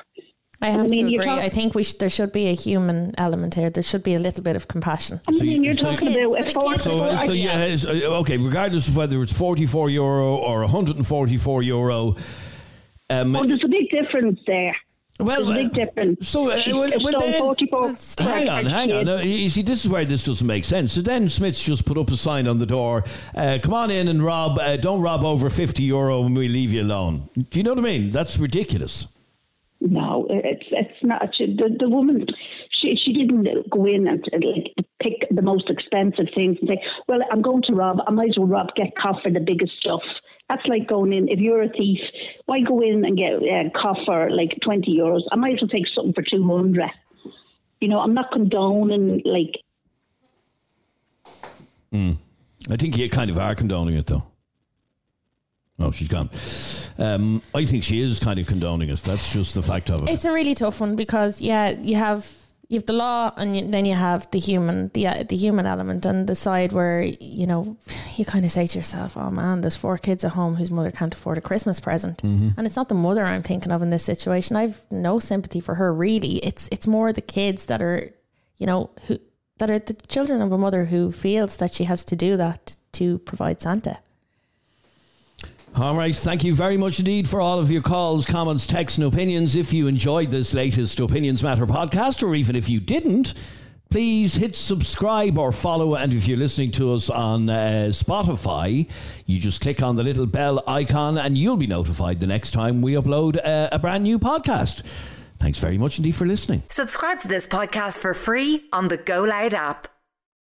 [0.64, 1.26] I have mean, to agree.
[1.26, 3.72] talk- I think we sh- there should be a human element here.
[3.72, 5.20] There should be a little bit of compassion.
[5.28, 6.84] I mean, you're so- talking Kids, about for a the four, kids.
[6.84, 8.38] So, four- so yeah, uh, okay.
[8.38, 12.16] Regardless of whether it's forty-four euro or one hundred and forty-four euro,
[13.10, 14.76] um, oh, there's a big difference there.
[15.22, 16.28] Well, there's a big difference.
[16.28, 19.08] So, uh, well, well, then- 44 hang on, hang on.
[19.08, 20.94] Uh, you see, this is where this doesn't make sense.
[20.94, 23.04] So then Smyth's just put up a sign on the door.
[23.36, 24.58] Uh, come on in and rob.
[24.60, 27.30] Uh, don't rob over fifty euro, and we leave you alone.
[27.50, 28.10] Do you know what I mean?
[28.10, 29.08] That's ridiculous.
[29.80, 31.30] No, it's it's not.
[31.36, 32.26] She, the the woman,
[32.72, 36.82] she she didn't go in and uh, like pick the most expensive things and say,
[37.08, 37.98] "Well, I'm going to rob.
[38.06, 40.02] I might as well rob get caught for the biggest stuff."
[40.52, 41.30] That's like going in.
[41.30, 42.00] If you're a thief,
[42.46, 45.22] why go in and get a caught for like twenty euros?
[45.32, 46.90] I might as well take something for two hundred.
[47.80, 49.56] You know, I'm not condoning like
[51.94, 52.18] Mm.
[52.70, 54.24] I think you kind of are condoning it, though.
[55.80, 56.30] Oh, she's gone.
[56.98, 59.00] Um, I think she is kind of condoning it.
[59.00, 60.10] That's just the fact of it.
[60.10, 62.41] It's a really tough one because yeah, you have
[62.72, 66.06] you have the law, and then you have the human, the uh, the human element,
[66.06, 67.76] and the side where you know
[68.18, 70.92] you kind of say to yourself, "Oh man, there's four kids at home whose mother
[70.92, 72.54] can't afford a Christmas present," Mhm.
[72.58, 74.56] and it's not the mother I'm thinking of in this situation.
[74.56, 76.36] I've no sympathy for her really.
[76.50, 78.00] It's it's more the kids that are,
[78.58, 79.20] you know, who
[79.58, 82.78] that are the children of a mother who feels that she has to do that
[82.94, 83.98] to provide Santa.
[85.76, 89.08] All right, thank you very much indeed for all of your calls, comments, texts, and
[89.08, 89.56] opinions.
[89.56, 93.34] If you enjoyed this latest Opinions Matter podcast, or even if you didn't,
[93.90, 95.96] please hit subscribe or follow.
[95.96, 98.90] And if you're listening to us on uh, Spotify,
[99.26, 102.82] you just click on the little bell icon and you'll be notified the next time
[102.82, 104.84] we upload uh, a brand new podcast.
[105.40, 106.64] Thanks very much indeed for listening.
[106.70, 109.88] Subscribe to this podcast for free on the Go Loud app.